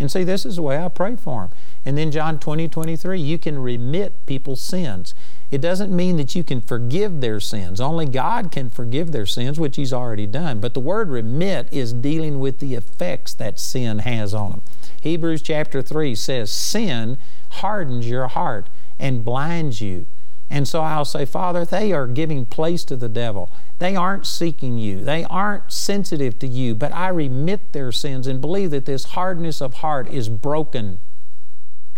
And 0.00 0.10
see, 0.10 0.24
this 0.24 0.46
is 0.46 0.56
the 0.56 0.62
way 0.62 0.82
I 0.82 0.88
pray 0.88 1.14
for 1.14 1.42
them. 1.42 1.50
And 1.84 1.98
then 1.98 2.10
John 2.10 2.38
20, 2.38 2.68
23, 2.68 3.20
you 3.20 3.38
can 3.38 3.58
remit 3.58 4.24
people's 4.24 4.62
sins. 4.62 5.14
It 5.50 5.60
doesn't 5.60 5.94
mean 5.94 6.16
that 6.16 6.34
you 6.34 6.42
can 6.42 6.62
forgive 6.62 7.20
their 7.20 7.38
sins. 7.38 7.80
Only 7.80 8.06
God 8.06 8.50
can 8.50 8.70
forgive 8.70 9.12
their 9.12 9.26
sins, 9.26 9.60
which 9.60 9.76
He's 9.76 9.92
already 9.92 10.26
done. 10.26 10.58
But 10.58 10.72
the 10.72 10.80
word 10.80 11.10
remit 11.10 11.68
is 11.70 11.92
dealing 11.92 12.40
with 12.40 12.60
the 12.60 12.74
effects 12.74 13.34
that 13.34 13.60
sin 13.60 13.98
has 14.00 14.32
on 14.32 14.50
them. 14.50 14.62
Hebrews 15.02 15.42
chapter 15.42 15.82
3 15.82 16.14
says, 16.14 16.50
Sin 16.50 17.18
hardens 17.50 18.08
your 18.08 18.28
heart 18.28 18.68
and 18.98 19.24
blinds 19.24 19.82
you. 19.82 20.06
And 20.48 20.66
so 20.66 20.80
I'll 20.80 21.04
say, 21.04 21.24
Father, 21.24 21.64
they 21.64 21.92
are 21.92 22.06
giving 22.06 22.46
place 22.46 22.84
to 22.84 22.96
the 22.96 23.08
devil. 23.08 23.52
They 23.80 23.96
aren't 23.96 24.26
seeking 24.26 24.78
you. 24.78 25.00
They 25.00 25.24
aren't 25.24 25.72
sensitive 25.72 26.38
to 26.38 26.46
you, 26.46 26.74
but 26.74 26.94
I 26.94 27.08
remit 27.08 27.72
their 27.72 27.90
sins 27.90 28.26
and 28.26 28.40
believe 28.40 28.70
that 28.70 28.86
this 28.86 29.04
hardness 29.04 29.60
of 29.60 29.74
heart 29.74 30.08
is 30.08 30.28
broken 30.28 31.00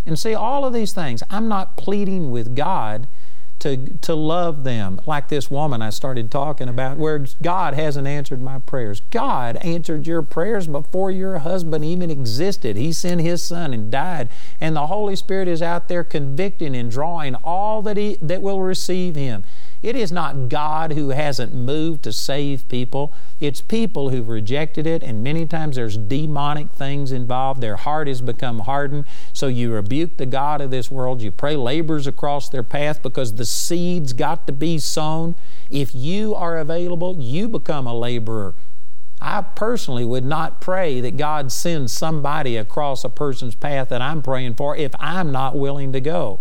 and 0.06 0.18
see, 0.18 0.34
all 0.34 0.64
of 0.64 0.72
these 0.72 0.92
things, 0.92 1.22
I'm 1.30 1.48
not 1.48 1.76
pleading 1.76 2.30
with 2.30 2.56
God 2.56 3.06
to, 3.60 3.76
to 3.98 4.14
love 4.16 4.64
them 4.64 5.00
like 5.06 5.28
this 5.28 5.48
woman 5.48 5.82
I 5.82 5.90
started 5.90 6.32
talking 6.32 6.68
about, 6.68 6.96
where 6.96 7.24
God 7.40 7.74
hasn't 7.74 8.08
answered 8.08 8.42
my 8.42 8.58
prayers. 8.58 9.02
God 9.12 9.56
answered 9.58 10.08
your 10.08 10.22
prayers 10.22 10.66
before 10.66 11.12
your 11.12 11.38
husband 11.38 11.84
even 11.84 12.10
existed. 12.10 12.76
He 12.76 12.92
sent 12.92 13.20
His 13.20 13.40
Son 13.40 13.72
and 13.72 13.92
died, 13.92 14.30
and 14.60 14.74
the 14.74 14.88
Holy 14.88 15.14
Spirit 15.14 15.46
is 15.46 15.62
out 15.62 15.86
there 15.86 16.02
convicting 16.02 16.74
and 16.74 16.90
drawing 16.90 17.36
all 17.36 17.82
that, 17.82 17.96
he, 17.96 18.18
that 18.20 18.42
will 18.42 18.60
receive 18.60 19.14
Him. 19.14 19.44
It 19.82 19.96
is 19.96 20.12
not 20.12 20.48
God 20.48 20.92
who 20.92 21.08
hasn't 21.08 21.52
moved 21.52 22.04
to 22.04 22.12
save 22.12 22.68
people. 22.68 23.12
It's 23.40 23.60
people 23.60 24.10
who've 24.10 24.28
rejected 24.28 24.86
it, 24.86 25.02
and 25.02 25.24
many 25.24 25.44
times 25.44 25.74
there's 25.74 25.96
demonic 25.96 26.70
things 26.70 27.10
involved. 27.10 27.60
Their 27.60 27.76
heart 27.76 28.06
has 28.06 28.20
become 28.20 28.60
hardened. 28.60 29.06
So 29.32 29.48
you 29.48 29.72
rebuke 29.72 30.18
the 30.18 30.26
God 30.26 30.60
of 30.60 30.70
this 30.70 30.90
world. 30.90 31.20
You 31.20 31.32
pray 31.32 31.56
labors 31.56 32.06
across 32.06 32.48
their 32.48 32.62
path 32.62 33.02
because 33.02 33.34
the 33.34 33.44
seed's 33.44 34.12
got 34.12 34.46
to 34.46 34.52
be 34.52 34.78
sown. 34.78 35.34
If 35.68 35.94
you 35.94 36.34
are 36.34 36.58
available, 36.58 37.16
you 37.18 37.48
become 37.48 37.86
a 37.88 37.94
laborer. 37.94 38.54
I 39.20 39.42
personally 39.42 40.04
would 40.04 40.24
not 40.24 40.60
pray 40.60 41.00
that 41.00 41.16
God 41.16 41.52
sends 41.52 41.92
somebody 41.92 42.56
across 42.56 43.04
a 43.04 43.08
person's 43.08 43.54
path 43.54 43.88
that 43.88 44.02
I'm 44.02 44.22
praying 44.22 44.54
for 44.54 44.76
if 44.76 44.92
I'm 44.98 45.30
not 45.30 45.56
willing 45.56 45.92
to 45.92 46.00
go. 46.00 46.40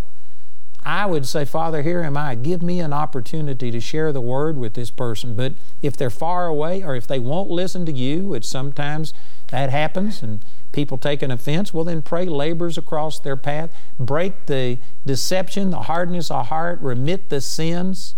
I 0.83 1.05
would 1.05 1.27
say, 1.27 1.45
Father, 1.45 1.83
here 1.83 2.01
am 2.01 2.17
I. 2.17 2.33
Give 2.33 2.63
me 2.63 2.79
an 2.79 2.91
opportunity 2.91 3.69
to 3.69 3.79
share 3.79 4.11
the 4.11 4.21
word 4.21 4.57
with 4.57 4.73
this 4.73 4.89
person. 4.89 5.35
But 5.35 5.53
if 5.81 5.95
they're 5.95 6.09
far 6.09 6.47
away 6.47 6.83
or 6.83 6.95
if 6.95 7.05
they 7.05 7.19
won't 7.19 7.51
listen 7.51 7.85
to 7.85 7.91
you, 7.91 8.25
which 8.27 8.47
sometimes 8.47 9.13
that 9.49 9.69
happens 9.69 10.23
and 10.23 10.43
people 10.71 10.97
take 10.97 11.21
an 11.21 11.29
offense, 11.29 11.71
well, 11.71 11.83
then 11.83 12.01
pray 12.01 12.25
labors 12.25 12.77
across 12.79 13.19
their 13.19 13.37
path. 13.37 13.71
Break 13.99 14.47
the 14.47 14.79
deception, 15.05 15.69
the 15.69 15.81
hardness 15.83 16.31
of 16.31 16.47
heart, 16.47 16.81
remit 16.81 17.29
the 17.29 17.41
sins 17.41 18.15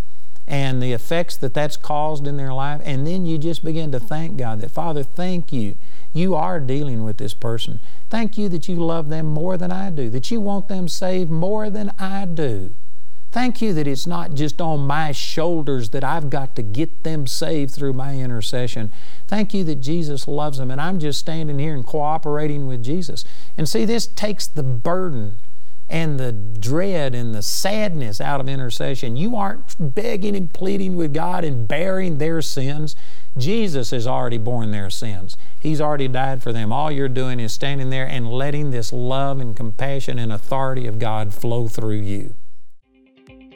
and 0.48 0.82
the 0.82 0.94
effects 0.94 1.36
that 1.38 1.54
that's 1.54 1.78
caused 1.78 2.28
in 2.28 2.38
their 2.38 2.54
life. 2.54 2.82
And 2.84 3.06
then 3.06 3.26
you 3.26 3.38
just 3.38 3.64
begin 3.64 3.92
to 3.92 4.00
thank 4.00 4.38
God 4.38 4.62
that, 4.62 4.72
Father, 4.72 5.04
thank 5.04 5.52
you. 5.52 5.76
You 6.14 6.36
are 6.36 6.60
dealing 6.60 7.04
with 7.04 7.18
this 7.18 7.34
person. 7.34 7.80
Thank 8.10 8.38
you 8.38 8.48
that 8.50 8.70
you 8.70 8.76
love 8.76 9.10
them 9.10 9.26
more 9.26 9.58
than 9.58 9.72
I 9.72 9.90
do, 9.90 10.10
that 10.12 10.30
you 10.30 10.40
want 10.40 10.68
them 10.68 10.88
saved 10.88 11.32
more 11.32 11.70
than 11.70 11.92
I 12.00 12.26
do. 12.26 12.74
Thank 13.32 13.64
you 13.64 13.74
that 13.74 13.88
it's 13.88 14.06
not 14.06 14.36
just 14.36 14.62
on 14.62 14.82
my 14.86 15.12
shoulders 15.12 15.90
that 15.90 16.04
I've 16.04 16.30
got 16.30 16.56
to 16.56 16.62
get 16.62 17.04
them 17.04 17.26
saved 17.26 17.74
through 17.74 17.94
my 17.94 18.16
intercession. 18.20 18.92
Thank 19.28 19.56
you 19.56 19.64
that 19.64 19.82
Jesus 19.82 20.28
loves 20.28 20.60
them, 20.60 20.70
and 20.70 20.80
I'm 20.80 21.00
just 21.00 21.18
standing 21.20 21.58
here 21.58 21.74
and 21.74 21.84
cooperating 21.84 22.68
with 22.68 22.84
Jesus. 22.84 23.26
And 23.58 23.68
see, 23.68 23.86
this 23.86 24.06
takes 24.06 24.46
the 24.46 24.62
burden 24.62 25.40
and 25.94 26.20
the 26.20 26.32
dread 26.32 27.14
and 27.14 27.36
the 27.36 27.42
sadness 27.44 28.20
out 28.20 28.42
of 28.42 28.50
intercession. 28.50 29.16
You 29.16 29.36
aren't 29.36 29.94
begging 29.94 30.36
and 30.36 30.52
pleading 30.52 30.96
with 30.96 31.14
God 31.14 31.46
and 31.46 31.68
bearing 31.68 32.18
their 32.18 32.42
sins. 32.42 32.96
Jesus 33.38 33.92
has 33.92 34.08
already 34.08 34.40
borne 34.40 34.72
their 34.72 34.90
sins. 34.90 35.38
He's 35.60 35.80
already 35.80 36.08
died 36.08 36.42
for 36.42 36.52
them. 36.52 36.74
All 36.74 36.92
you're 36.92 37.08
doing 37.08 37.40
is 37.40 37.54
standing 37.54 37.92
there 37.92 38.08
and 38.08 38.28
letting 38.28 38.72
this 38.72 38.92
love 38.92 39.40
and 39.40 39.56
compassion 39.56 40.18
and 40.18 40.34
authority 40.34 40.88
of 40.88 40.98
God 40.98 41.32
flow 41.32 41.68
through 41.68 42.02
you. 42.02 42.34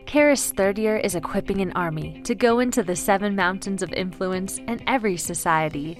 Charis 0.05 0.51
third 0.51 0.77
year 0.77 0.97
is 0.97 1.15
equipping 1.15 1.59
an 1.61 1.71
army 1.73 2.21
to 2.21 2.35
go 2.35 2.59
into 2.59 2.83
the 2.83 2.95
seven 2.95 3.35
mountains 3.35 3.81
of 3.81 3.91
influence 3.93 4.59
in 4.59 4.79
every 4.87 5.17
society. 5.17 5.99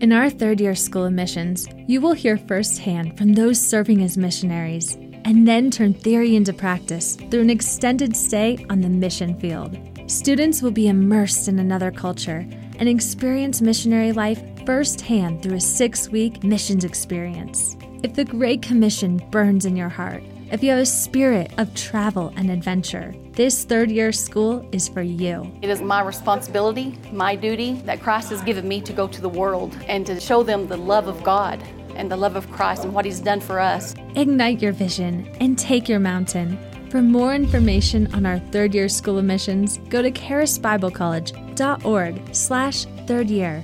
In 0.00 0.12
our 0.12 0.28
third 0.28 0.60
year 0.60 0.74
School 0.74 1.04
of 1.04 1.12
Missions, 1.12 1.68
you 1.86 2.00
will 2.00 2.12
hear 2.12 2.36
firsthand 2.36 3.16
from 3.16 3.34
those 3.34 3.64
serving 3.64 4.02
as 4.02 4.18
missionaries 4.18 4.98
and 5.24 5.46
then 5.46 5.70
turn 5.70 5.94
theory 5.94 6.36
into 6.36 6.52
practice 6.52 7.16
through 7.30 7.40
an 7.40 7.50
extended 7.50 8.16
stay 8.16 8.64
on 8.70 8.80
the 8.80 8.88
mission 8.88 9.38
field. 9.38 9.76
Students 10.06 10.62
will 10.62 10.70
be 10.70 10.88
immersed 10.88 11.48
in 11.48 11.58
another 11.58 11.90
culture 11.90 12.46
and 12.78 12.88
experience 12.88 13.62
missionary 13.62 14.12
life 14.12 14.42
firsthand 14.66 15.42
through 15.42 15.56
a 15.56 15.60
six 15.60 16.08
week 16.08 16.42
missions 16.44 16.84
experience. 16.84 17.76
If 18.02 18.14
the 18.14 18.24
Great 18.24 18.62
Commission 18.62 19.16
burns 19.30 19.64
in 19.64 19.76
your 19.76 19.88
heart, 19.88 20.22
if 20.52 20.62
you 20.62 20.70
have 20.70 20.80
a 20.80 20.86
spirit 20.86 21.52
of 21.58 21.74
travel 21.74 22.32
and 22.36 22.50
adventure, 22.50 23.14
this 23.32 23.64
third 23.64 23.90
year 23.90 24.12
school 24.12 24.68
is 24.72 24.88
for 24.88 25.02
you. 25.02 25.50
It 25.62 25.70
is 25.70 25.80
my 25.80 26.02
responsibility, 26.02 26.98
my 27.12 27.34
duty 27.34 27.72
that 27.86 28.00
Christ 28.00 28.30
has 28.30 28.42
given 28.42 28.68
me 28.68 28.80
to 28.82 28.92
go 28.92 29.08
to 29.08 29.20
the 29.20 29.28
world 29.28 29.76
and 29.88 30.06
to 30.06 30.20
show 30.20 30.42
them 30.42 30.66
the 30.66 30.76
love 30.76 31.08
of 31.08 31.24
God 31.24 31.62
and 31.96 32.10
the 32.10 32.16
love 32.16 32.34
of 32.36 32.50
Christ 32.50 32.84
and 32.84 32.92
what 32.92 33.04
He's 33.04 33.20
done 33.20 33.40
for 33.40 33.60
us. 33.60 33.94
Ignite 34.14 34.62
your 34.62 34.72
vision 34.72 35.30
and 35.40 35.58
take 35.58 35.88
your 35.88 36.00
mountain. 36.00 36.58
For 36.90 37.00
more 37.02 37.34
information 37.34 38.12
on 38.14 38.26
our 38.26 38.38
third 38.38 38.74
year 38.74 38.88
School 38.88 39.18
of 39.18 39.24
Missions, 39.24 39.78
go 39.88 40.00
to 40.00 40.10
charisbiblecollege.org 40.10 42.34
slash 42.34 42.84
third 43.06 43.30
year. 43.30 43.62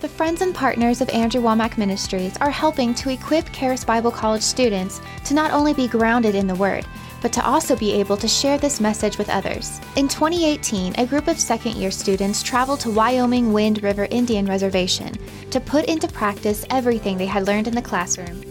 The 0.00 0.08
friends 0.08 0.40
and 0.40 0.54
partners 0.54 1.02
of 1.02 1.10
Andrew 1.10 1.42
Wommack 1.42 1.76
Ministries 1.76 2.34
are 2.38 2.50
helping 2.50 2.94
to 2.94 3.10
equip 3.10 3.52
Charis 3.52 3.84
Bible 3.84 4.10
College 4.10 4.40
students 4.40 4.98
to 5.26 5.34
not 5.34 5.50
only 5.50 5.74
be 5.74 5.88
grounded 5.88 6.34
in 6.34 6.46
the 6.46 6.54
Word, 6.54 6.86
but 7.22 7.32
to 7.32 7.44
also 7.44 7.76
be 7.76 7.92
able 7.92 8.16
to 8.16 8.28
share 8.28 8.58
this 8.58 8.80
message 8.80 9.18
with 9.18 9.28
others. 9.28 9.80
In 9.96 10.08
2018, 10.08 10.94
a 10.98 11.06
group 11.06 11.28
of 11.28 11.38
second 11.38 11.76
year 11.76 11.90
students 11.90 12.42
traveled 12.42 12.80
to 12.80 12.90
Wyoming 12.90 13.52
Wind 13.52 13.82
River 13.82 14.06
Indian 14.10 14.46
Reservation 14.46 15.14
to 15.50 15.60
put 15.60 15.84
into 15.86 16.08
practice 16.08 16.64
everything 16.70 17.18
they 17.18 17.26
had 17.26 17.46
learned 17.46 17.68
in 17.68 17.74
the 17.74 17.82
classroom. 17.82 18.42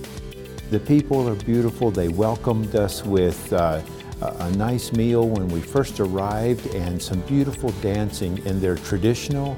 The 0.71 0.79
people 0.79 1.27
are 1.27 1.36
beautiful. 1.36 1.89
They 1.89 2.10
welcomed 2.10 2.75
us 2.75 3.03
with 3.03 3.51
uh, 3.53 3.82
a 4.21 4.51
nice 4.51 4.91
meal 4.93 5.27
when 5.27 5.47
we 5.47 5.62
first 5.62 5.99
arrived 5.99 6.67
and 6.75 7.01
some 7.01 7.21
beautiful 7.21 7.71
dancing 7.82 8.38
in 8.45 8.60
their 8.60 8.75
traditional 8.75 9.58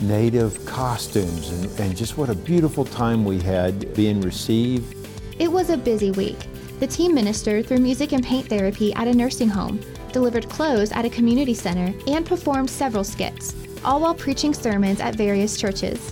native 0.00 0.64
costumes 0.66 1.50
and, 1.50 1.80
and 1.80 1.96
just 1.96 2.18
what 2.18 2.28
a 2.28 2.34
beautiful 2.34 2.84
time 2.84 3.24
we 3.24 3.38
had 3.40 3.94
being 3.94 4.20
received. 4.20 4.96
It 5.38 5.50
was 5.50 5.70
a 5.70 5.76
busy 5.76 6.10
week. 6.10 6.38
The 6.82 6.88
team 6.88 7.14
ministered 7.14 7.66
through 7.66 7.78
music 7.78 8.10
and 8.10 8.24
paint 8.24 8.48
therapy 8.48 8.92
at 8.94 9.06
a 9.06 9.14
nursing 9.14 9.48
home, 9.48 9.78
delivered 10.10 10.48
clothes 10.48 10.90
at 10.90 11.04
a 11.04 11.08
community 11.08 11.54
center, 11.54 11.94
and 12.08 12.26
performed 12.26 12.68
several 12.68 13.04
skits, 13.04 13.54
all 13.84 14.00
while 14.00 14.16
preaching 14.16 14.52
sermons 14.52 14.98
at 14.98 15.14
various 15.14 15.56
churches. 15.56 16.10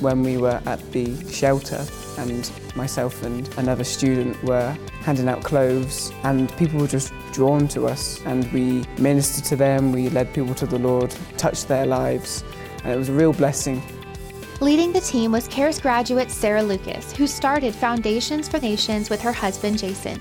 When 0.00 0.24
we 0.24 0.38
were 0.38 0.60
at 0.66 0.80
the 0.90 1.14
shelter, 1.30 1.86
and 2.18 2.50
myself 2.74 3.22
and 3.22 3.48
another 3.58 3.84
student 3.84 4.42
were 4.42 4.76
handing 5.02 5.28
out 5.28 5.44
clothes, 5.44 6.10
and 6.24 6.50
people 6.56 6.80
were 6.80 6.88
just 6.88 7.12
drawn 7.30 7.68
to 7.68 7.86
us, 7.86 8.20
and 8.24 8.52
we 8.52 8.84
ministered 8.98 9.44
to 9.44 9.54
them, 9.54 9.92
we 9.92 10.08
led 10.08 10.34
people 10.34 10.56
to 10.56 10.66
the 10.66 10.80
Lord, 10.80 11.14
touched 11.36 11.68
their 11.68 11.86
lives, 11.86 12.42
and 12.82 12.92
it 12.92 12.96
was 12.96 13.08
a 13.08 13.12
real 13.12 13.32
blessing. 13.32 13.80
Leading 14.62 14.92
the 14.92 15.00
team 15.00 15.32
was 15.32 15.48
Charis 15.48 15.80
graduate 15.80 16.30
Sarah 16.30 16.62
Lucas, 16.62 17.10
who 17.10 17.26
started 17.26 17.74
Foundations 17.74 18.48
for 18.48 18.60
Nations 18.60 19.10
with 19.10 19.20
her 19.20 19.32
husband 19.32 19.76
Jason. 19.76 20.20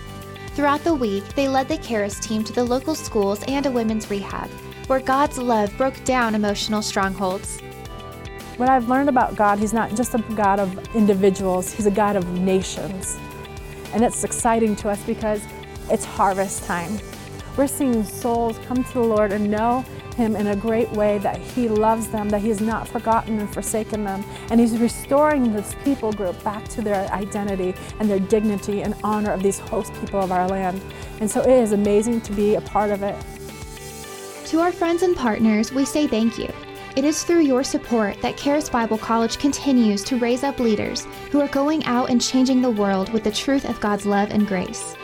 Throughout 0.56 0.84
the 0.84 0.96
week, 0.96 1.24
they 1.36 1.48
led 1.48 1.68
the 1.68 1.78
Charis 1.78 2.20
team 2.20 2.44
to 2.46 2.52
the 2.52 2.64
local 2.64 2.96
schools 2.96 3.44
and 3.48 3.68
a 3.68 3.72
women's 3.72 4.10
rehab, 4.10 4.50
where 4.88 5.00
God's 5.00 5.38
love 5.38 5.72
broke 5.78 6.04
down 6.06 6.34
emotional 6.34 6.82
strongholds. 6.82 7.60
What 8.58 8.68
I've 8.68 8.90
learned 8.90 9.10
about 9.10 9.36
God, 9.36 9.60
He's 9.60 9.74
not 9.74 9.94
just 9.94 10.16
a 10.16 10.26
God 10.34 10.60
of 10.60 10.96
individuals, 10.96 11.72
He's 11.72 11.86
a 11.86 11.92
God 11.92 12.16
of 12.16 12.28
nations. 12.40 13.20
And 13.94 14.04
it's 14.04 14.24
exciting 14.24 14.76
to 14.78 14.90
us 14.90 15.04
because 15.04 15.46
it's 15.92 16.04
harvest 16.04 16.64
time. 16.64 17.00
We're 17.58 17.68
seeing 17.68 18.04
souls 18.04 18.58
come 18.66 18.84
to 18.84 18.94
the 18.94 19.02
Lord 19.02 19.34
and 19.34 19.52
know 19.52 19.86
Him 20.14 20.36
in 20.36 20.48
a 20.48 20.56
great 20.56 20.90
way 20.92 21.18
that 21.20 21.38
He 21.38 21.68
loves 21.68 22.08
them, 22.08 22.30
that 22.30 22.42
He 22.42 22.50
has 22.50 22.62
not 22.62 22.88
forgotten 22.88 23.40
and 23.40 23.54
forsaken 23.54 24.04
them. 24.04 24.24
And 24.50 24.60
He's 24.60 24.78
restoring 24.78 25.54
this 25.54 25.76
people 25.84 26.12
group 26.12 26.42
back 26.44 26.68
to 26.70 26.82
their 26.82 27.10
identity 27.12 27.74
and 28.00 28.10
their 28.10 28.20
dignity 28.20 28.84
and 28.84 28.96
honor 29.04 29.32
of 29.32 29.44
these 29.44 29.60
host 29.60 29.94
people 30.02 30.22
of 30.22 30.32
our 30.32 30.48
land. 30.48 30.82
And 31.20 31.30
so 31.30 31.42
it 31.42 31.50
is 31.50 31.72
amazing 31.72 32.22
to 32.22 32.34
be 32.34 32.56
a 32.56 32.62
part 32.62 32.92
of 32.92 33.04
it. 33.04 33.16
To 34.48 34.60
our 34.60 34.72
friends 34.72 35.02
and 35.02 35.16
partners, 35.16 35.72
we 35.72 35.86
say 35.86 36.08
thank 36.08 36.38
you. 36.38 36.50
It 36.98 37.06
is 37.06 37.24
through 37.24 37.40
your 37.40 37.64
support 37.64 38.22
that 38.22 38.36
Charis 38.36 38.70
Bible 38.70 38.98
College 38.98 39.38
continues 39.38 40.04
to 40.04 40.18
raise 40.18 40.44
up 40.44 40.60
leaders 40.60 41.08
who 41.32 41.40
are 41.40 41.48
going 41.48 41.86
out 41.86 42.10
and 42.10 42.22
changing 42.22 42.62
the 42.62 42.70
world 42.70 43.14
with 43.14 43.24
the 43.24 43.32
truth 43.32 43.64
of 43.64 43.80
God's 43.80 44.06
love 44.06 44.30
and 44.30 44.46
grace. 44.46 44.98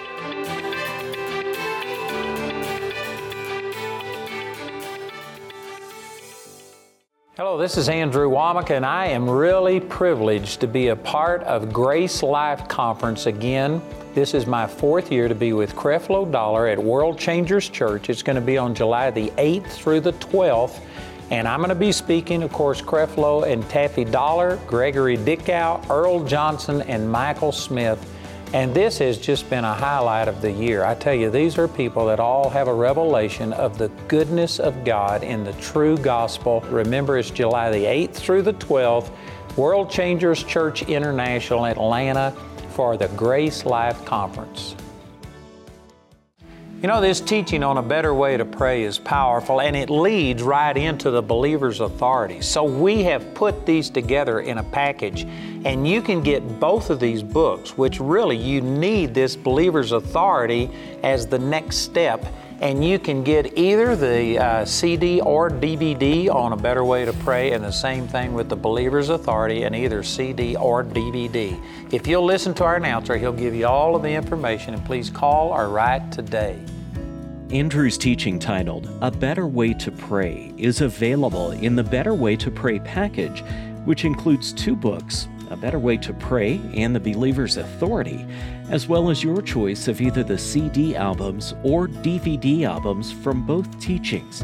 Hello, 7.48 7.58
this 7.58 7.78
is 7.78 7.88
Andrew 7.88 8.30
Wommack, 8.30 8.72
and 8.72 8.86
I 8.86 9.06
am 9.06 9.30
really 9.30 9.80
privileged 9.80 10.60
to 10.60 10.68
be 10.68 10.90
a 10.90 10.98
part 10.98 11.44
of 11.44 11.72
Grace 11.72 12.22
Life 12.22 12.68
Conference 12.68 13.26
again. 13.26 13.82
This 14.14 14.34
is 14.34 14.46
my 14.46 14.68
fourth 14.68 15.14
year 15.14 15.30
to 15.30 15.34
be 15.34 15.54
with 15.54 15.74
Creflo 15.74 16.30
Dollar 16.30 16.68
at 16.68 16.78
World 16.78 17.18
Changers 17.18 17.70
Church. 17.70 18.10
It's 18.10 18.22
going 18.22 18.36
to 18.36 18.42
be 18.42 18.58
on 18.58 18.76
July 18.76 19.12
the 19.12 19.30
8th 19.38 19.68
through 19.68 20.02
the 20.02 20.12
12th. 20.12 20.82
And 21.32 21.48
I'm 21.48 21.60
going 21.60 21.70
to 21.70 21.76
be 21.76 21.94
speaking, 21.94 22.44
of 22.44 22.52
course, 22.52 22.82
Creflo 22.82 23.50
and 23.50 23.64
Taffy 23.70 24.04
Dollar, 24.04 24.58
Gregory 24.68 25.16
Dickow, 25.16 25.90
Earl 25.90 26.26
Johnson, 26.26 26.82
and 26.82 27.10
Michael 27.10 27.54
Smith. 27.54 28.17
And 28.54 28.74
this 28.74 28.98
has 29.00 29.18
just 29.18 29.50
been 29.50 29.66
a 29.66 29.74
highlight 29.74 30.30
of 30.30 30.42
the 30.42 30.52
year. 30.52 30.86
I 30.86 30.96
tell 30.96 31.14
you, 31.14 31.30
these 31.30 31.58
are 31.58 31.68
people 31.68 32.06
that 32.06 32.20
all 32.20 32.50
have 32.50 32.70
a 32.70 32.74
revelation 32.74 33.52
of 33.52 33.78
the 33.78 33.90
goodness 34.08 34.60
of 34.60 34.86
God 34.86 35.22
in 35.22 35.44
the 35.44 35.52
true 35.54 35.98
gospel. 35.98 36.62
Remember, 36.70 37.18
it's 37.18 37.30
July 37.30 37.70
the 37.72 37.84
8th 37.84 38.14
through 38.14 38.44
the 38.44 38.54
12th, 38.54 39.12
World 39.58 39.92
Changers 39.92 40.44
Church 40.44 40.84
International, 40.84 41.66
Atlanta, 41.66 42.34
for 42.70 42.96
the 42.96 43.10
Grace 43.10 43.66
Life 43.66 44.06
Conference. 44.06 44.76
You 46.80 46.88
know, 46.88 47.02
this 47.02 47.20
teaching 47.20 47.64
on 47.64 47.80
a 47.80 47.82
better 47.82 48.14
way 48.14 48.38
to 48.38 48.46
pray 48.46 48.84
is 48.84 49.00
powerful 49.00 49.62
and 49.62 49.76
it 49.76 49.90
leads 49.90 50.44
right 50.44 50.78
into 50.78 51.10
the 51.10 51.24
believer's 51.24 51.80
authority. 51.80 52.40
So 52.42 52.64
we 52.66 53.02
have 53.02 53.34
put 53.34 53.66
these 53.66 53.90
together 53.90 54.42
in 54.42 54.60
a 54.60 54.64
package 54.64 55.24
and 55.66 55.88
you 55.88 56.04
can 56.04 56.22
get 56.22 56.60
both 56.60 56.92
of 56.92 57.00
these 57.00 57.24
books, 57.24 57.76
which 57.80 58.00
really 58.00 58.38
you 58.38 58.62
need 58.62 59.16
this 59.16 59.36
believer's 59.36 59.92
authority 59.92 60.70
as 61.02 61.26
the 61.26 61.40
next 61.40 61.78
step. 61.78 62.24
And 62.62 62.86
you 62.86 63.00
can 63.00 63.24
get 63.24 63.58
either 63.58 63.96
the 63.96 64.38
uh, 64.38 64.66
CD 64.66 65.20
or 65.20 65.50
DVD 65.50 66.30
on 66.30 66.54
A 66.54 66.58
Better 66.58 66.84
Way 66.84 67.06
to 67.06 67.14
Pray, 67.14 67.52
and 67.52 67.64
the 67.64 67.72
same 67.72 68.08
thing 68.08 68.34
with 68.34 68.50
the 68.50 68.56
Believer's 68.56 69.10
Authority 69.10 69.64
and 69.64 69.76
either 69.76 70.02
CD 70.02 70.56
or 70.56 70.84
DVD. 70.84 71.60
If 71.90 72.06
you'll 72.06 72.26
listen 72.26 72.54
to 72.56 72.66
our 72.66 72.76
announcer, 72.76 73.16
he'll 73.16 73.32
give 73.32 73.56
you 73.56 73.66
all 73.66 73.96
of 73.96 74.04
the 74.04 74.10
information, 74.10 74.74
and 74.74 74.86
please 74.86 75.10
call 75.10 75.52
or 75.52 75.70
write 75.70 76.12
today. 76.12 76.60
Andrew's 77.50 77.98
teaching 77.98 78.40
titled 78.40 78.90
A 79.02 79.10
Better 79.10 79.48
Way 79.48 79.74
to 79.76 79.92
Pray 79.92 80.54
is 80.58 80.82
available 80.82 81.52
in 81.52 81.78
the 81.78 81.84
Better 81.86 82.14
Way 82.14 82.36
to 82.36 82.52
Pray 82.52 82.80
package, 82.80 83.42
which 83.86 84.04
includes 84.04 84.52
two 84.52 84.76
books 84.76 85.30
A 85.50 85.56
Better 85.56 85.80
Way 85.80 85.96
to 85.98 86.14
Pray 86.14 86.60
and 86.74 86.94
The 86.94 87.00
Believer's 87.00 87.56
Authority, 87.56 88.26
as 88.70 88.90
well 88.90 89.10
as 89.10 89.24
your 89.24 89.42
choice 89.42 89.88
of 89.88 90.02
either 90.02 90.26
the 90.26 90.38
CD 90.38 90.94
albums 90.94 91.54
or 91.64 91.88
DVD 91.88 92.64
albums 92.64 93.14
from 93.14 93.48
both 93.48 93.80
teachings. 93.80 94.44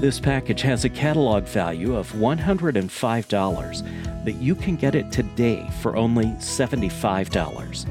This 0.00 0.18
package 0.18 0.62
has 0.62 0.86
a 0.86 0.88
catalog 0.88 1.44
value 1.44 1.94
of 1.94 2.10
$105, 2.12 4.24
but 4.24 4.34
you 4.36 4.54
can 4.54 4.76
get 4.76 4.94
it 4.94 5.12
today 5.12 5.68
for 5.82 5.94
only 5.94 6.24
$75. 6.38 7.86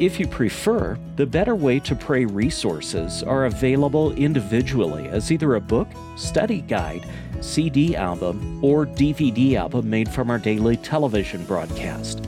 If 0.00 0.18
you 0.18 0.26
prefer, 0.26 0.98
the 1.14 1.26
Better 1.26 1.54
Way 1.54 1.78
to 1.78 1.94
Pray 1.94 2.24
resources 2.24 3.22
are 3.22 3.44
available 3.44 4.10
individually 4.14 5.06
as 5.06 5.30
either 5.30 5.54
a 5.54 5.60
book, 5.60 5.86
study 6.16 6.62
guide, 6.62 7.08
CD 7.40 7.94
album, 7.94 8.58
or 8.64 8.84
DVD 8.84 9.54
album 9.54 9.88
made 9.88 10.08
from 10.08 10.28
our 10.28 10.40
daily 10.40 10.76
television 10.76 11.44
broadcast. 11.44 12.26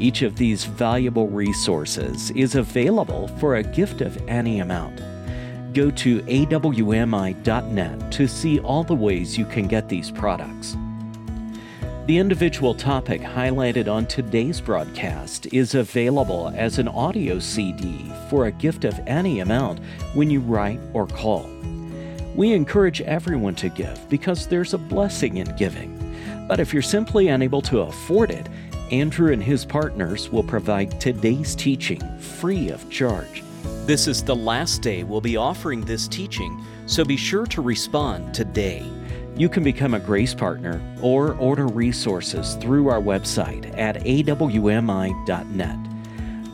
Each 0.00 0.22
of 0.22 0.34
these 0.34 0.64
valuable 0.64 1.28
resources 1.28 2.32
is 2.32 2.56
available 2.56 3.28
for 3.38 3.54
a 3.54 3.62
gift 3.62 4.00
of 4.00 4.20
any 4.28 4.58
amount. 4.58 5.00
Go 5.78 5.92
to 5.92 6.20
awmi.net 6.22 8.10
to 8.10 8.26
see 8.26 8.58
all 8.58 8.82
the 8.82 8.96
ways 8.96 9.38
you 9.38 9.44
can 9.44 9.68
get 9.68 9.88
these 9.88 10.10
products. 10.10 10.76
The 12.06 12.18
individual 12.18 12.74
topic 12.74 13.20
highlighted 13.20 13.86
on 13.86 14.06
today's 14.06 14.60
broadcast 14.60 15.46
is 15.52 15.76
available 15.76 16.52
as 16.56 16.80
an 16.80 16.88
audio 16.88 17.38
CD 17.38 18.10
for 18.28 18.46
a 18.46 18.50
gift 18.50 18.84
of 18.84 18.98
any 19.06 19.38
amount 19.38 19.78
when 20.14 20.30
you 20.30 20.40
write 20.40 20.80
or 20.94 21.06
call. 21.06 21.48
We 22.34 22.54
encourage 22.54 23.00
everyone 23.02 23.54
to 23.54 23.68
give 23.68 24.00
because 24.08 24.48
there's 24.48 24.74
a 24.74 24.78
blessing 24.78 25.36
in 25.36 25.54
giving. 25.54 25.94
But 26.48 26.58
if 26.58 26.72
you're 26.72 26.82
simply 26.82 27.28
unable 27.28 27.62
to 27.62 27.82
afford 27.82 28.32
it, 28.32 28.48
Andrew 28.90 29.32
and 29.32 29.40
his 29.40 29.64
partners 29.64 30.28
will 30.28 30.42
provide 30.42 31.00
today's 31.00 31.54
teaching 31.54 32.00
free 32.18 32.68
of 32.70 32.90
charge. 32.90 33.44
This 33.88 34.06
is 34.06 34.22
the 34.22 34.36
last 34.36 34.82
day 34.82 35.02
we'll 35.02 35.22
be 35.22 35.38
offering 35.38 35.80
this 35.80 36.06
teaching, 36.08 36.62
so 36.84 37.06
be 37.06 37.16
sure 37.16 37.46
to 37.46 37.62
respond 37.62 38.34
today. 38.34 38.84
You 39.34 39.48
can 39.48 39.62
become 39.62 39.94
a 39.94 39.98
Grace 39.98 40.34
Partner 40.34 40.82
or 41.00 41.32
order 41.36 41.66
resources 41.66 42.56
through 42.56 42.88
our 42.88 43.00
website 43.00 43.74
at 43.78 44.04
awmi.net. 44.04 45.78